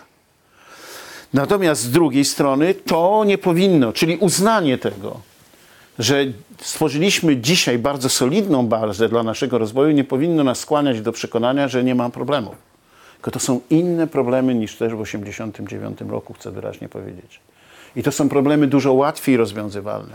Natomiast 1.32 1.82
z 1.82 1.90
drugiej 1.90 2.24
strony 2.24 2.74
to 2.74 3.24
nie 3.26 3.38
powinno, 3.38 3.92
czyli 3.92 4.16
uznanie 4.16 4.78
tego, 4.78 5.20
że 5.98 6.24
stworzyliśmy 6.60 7.36
dzisiaj 7.36 7.78
bardzo 7.78 8.08
solidną 8.08 8.66
bazę 8.66 9.08
dla 9.08 9.22
naszego 9.22 9.58
rozwoju, 9.58 9.90
nie 9.90 10.04
powinno 10.04 10.44
nas 10.44 10.58
skłaniać 10.58 11.00
do 11.00 11.12
przekonania, 11.12 11.68
że 11.68 11.84
nie 11.84 11.94
ma 11.94 12.10
problemów. 12.10 12.65
Tylko 13.26 13.38
to 13.38 13.46
są 13.46 13.60
inne 13.70 14.06
problemy 14.06 14.54
niż 14.54 14.76
też 14.76 14.92
w 14.92 15.04
1989 15.04 16.12
roku, 16.12 16.32
chcę 16.32 16.50
wyraźnie 16.50 16.88
powiedzieć. 16.88 17.40
I 17.96 18.02
to 18.02 18.12
są 18.12 18.28
problemy 18.28 18.66
dużo 18.66 18.92
łatwiej 18.92 19.36
rozwiązywalne. 19.36 20.14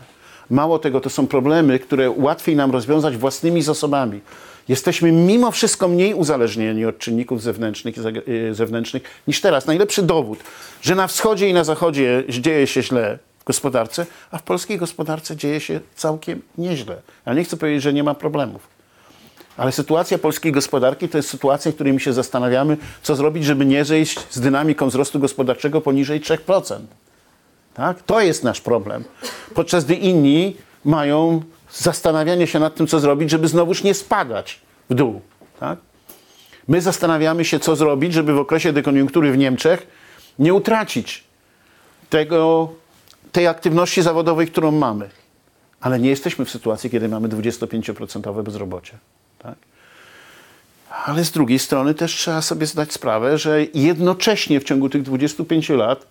Mało 0.50 0.80
tego, 0.80 1.02
to 1.02 1.10
są 1.10 1.28
problemy, 1.28 1.80
które 1.80 2.12
łatwiej 2.12 2.56
nam 2.56 2.72
rozwiązać 2.72 3.18
własnymi 3.18 3.62
zasobami. 3.62 4.22
Jesteśmy 4.68 5.12
mimo 5.12 5.52
wszystko 5.52 5.88
mniej 5.88 6.14
uzależnieni 6.14 6.86
od 6.86 6.98
czynników 6.98 7.42
zewnętrznych, 7.42 7.96
y, 8.28 8.54
zewnętrznych 8.54 9.04
niż 9.28 9.42
teraz. 9.42 9.68
Najlepszy 9.68 10.04
dowód, 10.04 10.40
że 10.82 10.96
na 10.96 11.08
wschodzie 11.08 11.50
i 11.50 11.54
na 11.54 11.64
zachodzie 11.64 12.24
dzieje 12.30 12.68
się 12.68 12.84
źle 12.84 13.20
w 13.40 13.44
gospodarce, 13.44 14.06
a 14.32 14.38
w 14.38 14.44
polskiej 14.44 14.78
gospodarce 14.78 15.36
dzieje 15.36 15.60
się 15.60 15.80
całkiem 15.96 16.42
nieźle. 16.58 17.02
Ja 17.26 17.34
nie 17.34 17.44
chcę 17.44 17.58
powiedzieć, 17.58 17.84
że 17.84 17.94
nie 17.94 18.04
ma 18.04 18.14
problemów. 18.14 18.81
Ale 19.62 19.72
sytuacja 19.72 20.18
polskiej 20.18 20.52
gospodarki 20.52 21.10
to 21.10 21.18
jest 21.18 21.30
sytuacja, 21.30 21.72
w 21.72 21.76
której 21.76 21.94
my 21.94 22.00
się 22.00 22.14
zastanawiamy, 22.14 22.78
co 23.04 23.16
zrobić, 23.16 23.46
żeby 23.46 23.66
nie 23.66 23.86
zejść 23.86 24.20
z 24.30 24.40
dynamiką 24.40 24.88
wzrostu 24.88 25.20
gospodarczego 25.20 25.82
poniżej 25.82 26.22
3%. 26.22 26.80
Tak? 27.74 28.04
To 28.04 28.22
jest 28.22 28.44
nasz 28.44 28.62
problem. 28.62 29.04
Podczas 29.54 29.86
gdy 29.86 29.96
inni 29.96 30.56
mają 30.86 31.42
zastanawianie 31.72 32.48
się 32.48 32.60
nad 32.60 32.76
tym, 32.76 32.88
co 32.88 33.00
zrobić, 33.00 33.30
żeby 33.30 33.48
znowuż 33.48 33.84
nie 33.84 33.94
spadać 33.94 34.60
w 34.90 34.94
dół. 34.94 35.22
Tak? 35.60 35.80
My 36.68 36.82
zastanawiamy 36.82 37.46
się, 37.46 37.60
co 37.60 37.76
zrobić, 37.76 38.14
żeby 38.14 38.34
w 38.34 38.40
okresie 38.40 38.74
dekoniunktury 38.74 39.32
w 39.32 39.38
Niemczech 39.38 39.88
nie 40.40 40.54
utracić 40.54 41.24
tego, 42.10 42.70
tej 43.32 43.48
aktywności 43.48 44.02
zawodowej, 44.02 44.48
którą 44.48 44.72
mamy. 44.72 45.10
Ale 45.82 46.00
nie 46.00 46.10
jesteśmy 46.10 46.46
w 46.46 46.50
sytuacji, 46.50 46.90
kiedy 46.90 47.10
mamy 47.10 47.30
25% 47.30 48.44
bezrobocie. 48.44 48.98
Ale 50.92 51.26
z 51.26 51.32
drugiej 51.32 51.60
strony 51.60 51.94
też 51.94 52.16
trzeba 52.16 52.42
sobie 52.42 52.66
zdać 52.66 52.94
sprawę, 52.94 53.38
że 53.38 53.64
jednocześnie 53.74 54.60
w 54.60 54.64
ciągu 54.64 54.90
tych 54.90 55.02
25 55.02 55.70
lat 55.70 56.08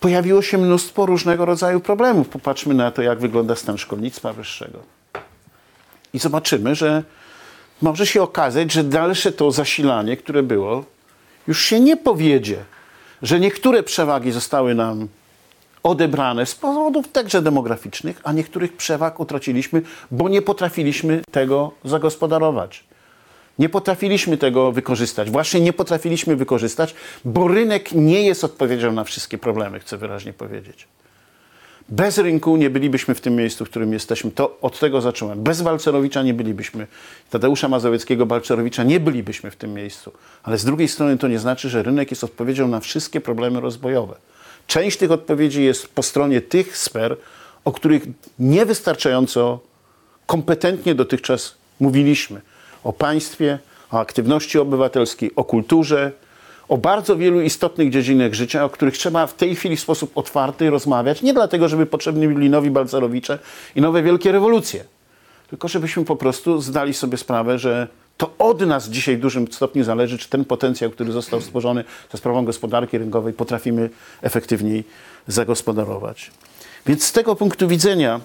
pojawiło 0.00 0.42
się 0.42 0.58
mnóstwo 0.58 1.06
różnego 1.06 1.44
rodzaju 1.44 1.80
problemów. 1.80 2.28
Popatrzmy 2.28 2.74
na 2.74 2.90
to, 2.90 3.02
jak 3.02 3.18
wygląda 3.18 3.56
stan 3.56 3.78
szkolnictwa 3.78 4.32
wyższego. 4.32 4.78
I 6.14 6.18
zobaczymy, 6.18 6.74
że 6.74 7.02
może 7.82 8.06
się 8.06 8.22
okazać, 8.22 8.72
że 8.72 8.84
dalsze 8.84 9.32
to 9.32 9.50
zasilanie, 9.50 10.16
które 10.16 10.42
było, 10.42 10.84
już 11.46 11.62
się 11.64 11.80
nie 11.80 11.96
powiedzie, 11.96 12.56
że 13.22 13.40
niektóre 13.40 13.82
przewagi 13.82 14.32
zostały 14.32 14.74
nam 14.74 15.08
odebrane 15.82 16.46
z 16.46 16.54
powodów 16.54 17.08
także 17.12 17.42
demograficznych, 17.42 18.20
a 18.24 18.32
niektórych 18.32 18.76
przewag 18.76 19.20
utraciliśmy, 19.20 19.82
bo 20.10 20.28
nie 20.28 20.42
potrafiliśmy 20.42 21.22
tego 21.30 21.72
zagospodarować. 21.84 22.84
Nie 23.58 23.68
potrafiliśmy 23.68 24.36
tego 24.36 24.72
wykorzystać. 24.72 25.30
Właśnie 25.30 25.60
nie 25.60 25.72
potrafiliśmy 25.72 26.36
wykorzystać, 26.36 26.94
bo 27.24 27.48
rynek 27.48 27.92
nie 27.92 28.22
jest 28.22 28.44
odpowiedzią 28.44 28.92
na 28.92 29.04
wszystkie 29.04 29.38
problemy, 29.38 29.80
chcę 29.80 29.96
wyraźnie 29.96 30.32
powiedzieć. 30.32 30.88
Bez 31.88 32.18
rynku 32.18 32.56
nie 32.56 32.70
bylibyśmy 32.70 33.14
w 33.14 33.20
tym 33.20 33.36
miejscu, 33.36 33.64
w 33.64 33.70
którym 33.70 33.92
jesteśmy. 33.92 34.30
To 34.30 34.58
od 34.60 34.78
tego 34.78 35.00
zacząłem. 35.00 35.42
Bez 35.42 35.62
Walcerowicza 35.62 36.22
nie 36.22 36.34
bylibyśmy, 36.34 36.86
Tadeusza 37.30 37.68
Mazowieckiego, 37.68 38.26
Balcerowicza 38.26 38.82
nie 38.82 39.00
bylibyśmy 39.00 39.50
w 39.50 39.56
tym 39.56 39.74
miejscu. 39.74 40.12
Ale 40.42 40.58
z 40.58 40.64
drugiej 40.64 40.88
strony 40.88 41.18
to 41.18 41.28
nie 41.28 41.38
znaczy, 41.38 41.68
że 41.68 41.82
rynek 41.82 42.10
jest 42.10 42.24
odpowiedzią 42.24 42.68
na 42.68 42.80
wszystkie 42.80 43.20
problemy 43.20 43.60
rozwojowe. 43.60 44.14
Część 44.66 44.96
tych 44.96 45.10
odpowiedzi 45.10 45.64
jest 45.64 45.88
po 45.88 46.02
stronie 46.02 46.40
tych 46.40 46.78
sfer, 46.78 47.16
o 47.64 47.72
których 47.72 48.02
niewystarczająco 48.38 49.60
kompetentnie 50.26 50.94
dotychczas 50.94 51.54
mówiliśmy. 51.80 52.40
O 52.84 52.92
państwie, 52.92 53.58
o 53.90 53.98
aktywności 53.98 54.58
obywatelskiej, 54.58 55.30
o 55.36 55.44
kulturze, 55.44 56.12
o 56.68 56.78
bardzo 56.78 57.16
wielu 57.16 57.40
istotnych 57.40 57.90
dziedzinach 57.90 58.34
życia, 58.34 58.64
o 58.64 58.70
których 58.70 58.98
trzeba 58.98 59.26
w 59.26 59.34
tej 59.34 59.56
chwili 59.56 59.76
w 59.76 59.80
sposób 59.80 60.18
otwarty 60.18 60.70
rozmawiać. 60.70 61.22
Nie 61.22 61.34
dlatego, 61.34 61.68
żeby 61.68 61.86
potrzebni 61.86 62.28
byli 62.28 62.50
nowi 62.50 62.70
Balcerowicze 62.70 63.38
i 63.76 63.80
nowe 63.80 64.02
wielkie 64.02 64.32
rewolucje, 64.32 64.84
tylko 65.50 65.68
żebyśmy 65.68 66.04
po 66.04 66.16
prostu 66.16 66.60
zdali 66.60 66.94
sobie 66.94 67.18
sprawę, 67.18 67.58
że 67.58 67.88
to 68.16 68.30
od 68.38 68.60
nas 68.60 68.88
dzisiaj 68.88 69.16
w 69.16 69.20
dużym 69.20 69.52
stopniu 69.52 69.84
zależy, 69.84 70.18
czy 70.18 70.28
ten 70.28 70.44
potencjał, 70.44 70.90
który 70.90 71.12
został 71.12 71.40
stworzony 71.40 71.84
za 72.12 72.18
sprawą 72.18 72.44
gospodarki 72.44 72.98
rynkowej, 72.98 73.32
potrafimy 73.32 73.90
efektywniej 74.22 74.84
zagospodarować. 75.26 76.30
Więc 76.86 77.04
z 77.04 77.12
tego 77.12 77.36
punktu 77.36 77.68
widzenia 77.68 78.20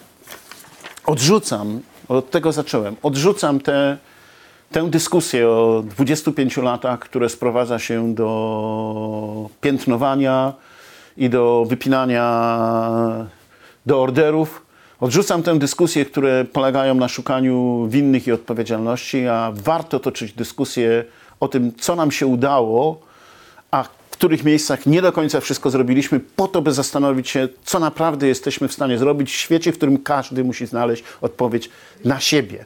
odrzucam, 1.05 1.81
od 2.07 2.31
tego 2.31 2.51
zacząłem, 2.51 2.95
odrzucam 3.03 3.59
tę 3.59 3.97
tę 4.71 4.89
dyskusję 4.89 5.47
o 5.47 5.83
25 5.85 6.57
latach, 6.57 6.99
które 6.99 7.29
sprowadza 7.29 7.79
się 7.79 8.15
do 8.15 9.49
piętnowania 9.61 10.53
i 11.17 11.29
do 11.29 11.65
wypinania 11.69 13.27
do 13.85 14.01
orderów. 14.01 14.65
Odrzucam 14.99 15.43
tę 15.43 15.59
dyskusję, 15.59 16.05
które 16.05 16.45
polegają 16.45 16.95
na 16.95 17.07
szukaniu 17.07 17.87
winnych 17.89 18.27
i 18.27 18.31
odpowiedzialności, 18.31 19.27
a 19.27 19.51
warto 19.55 19.99
toczyć 19.99 20.33
dyskusję 20.33 21.05
o 21.39 21.47
tym, 21.47 21.71
co 21.79 21.95
nam 21.95 22.11
się 22.11 22.27
udało, 22.27 23.01
a 23.71 23.83
w 23.83 23.89
których 24.09 24.43
miejscach 24.43 24.85
nie 24.85 25.01
do 25.01 25.11
końca 25.11 25.39
wszystko 25.39 25.69
zrobiliśmy, 25.69 26.19
po 26.19 26.47
to, 26.47 26.61
by 26.61 26.73
zastanowić 26.73 27.29
się, 27.29 27.47
co 27.63 27.79
naprawdę 27.79 28.27
jesteśmy 28.27 28.67
w 28.67 28.73
stanie 28.73 28.97
zrobić 28.97 29.31
w 29.31 29.35
świecie, 29.35 29.71
w 29.71 29.77
którym 29.77 29.97
każdy 29.97 30.43
musi 30.43 30.65
znaleźć 30.65 31.03
odpowiedź 31.21 31.69
na 32.05 32.19
siebie. 32.19 32.65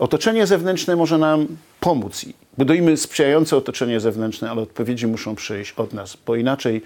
Otoczenie 0.00 0.46
zewnętrzne 0.46 0.96
może 0.96 1.18
nam 1.18 1.46
pomóc. 1.80 2.24
Budujmy 2.58 2.96
sprzyjające 2.96 3.56
otoczenie 3.56 4.00
zewnętrzne, 4.00 4.50
ale 4.50 4.62
odpowiedzi 4.62 5.06
muszą 5.06 5.34
przyjść 5.34 5.72
od 5.72 5.92
nas, 5.92 6.16
bo 6.26 6.36
inaczej 6.36 6.82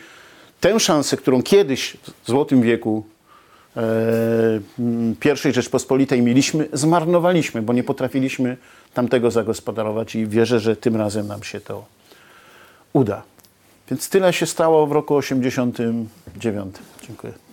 tę 0.61 0.81
szansę, 0.81 1.17
którą 1.17 1.43
kiedyś 1.43 1.97
w 2.23 2.29
Złotym 2.29 2.63
Wieku 2.63 3.05
e, 3.77 3.83
pierwszej 5.21 5.53
Rzeczpospolitej 5.53 6.23
mieliśmy, 6.23 6.69
zmarnowaliśmy, 6.73 7.63
bo 7.63 7.73
nie 7.73 7.85
potrafiliśmy 7.85 8.57
tamtego 8.95 9.31
zagospodarować 9.31 10.15
i 10.15 10.27
wierzę, 10.27 10.61
że 10.61 10.77
tym 10.77 10.97
razem 10.97 11.27
nam 11.27 11.43
się 11.43 11.61
to 11.61 11.85
uda. 12.93 13.23
Więc 13.91 14.09
tyle 14.09 14.33
się 14.33 14.47
stało 14.47 14.87
w 14.87 14.93
roku 14.93 15.15
89. 15.15 16.77
Dziękuję. 17.07 17.44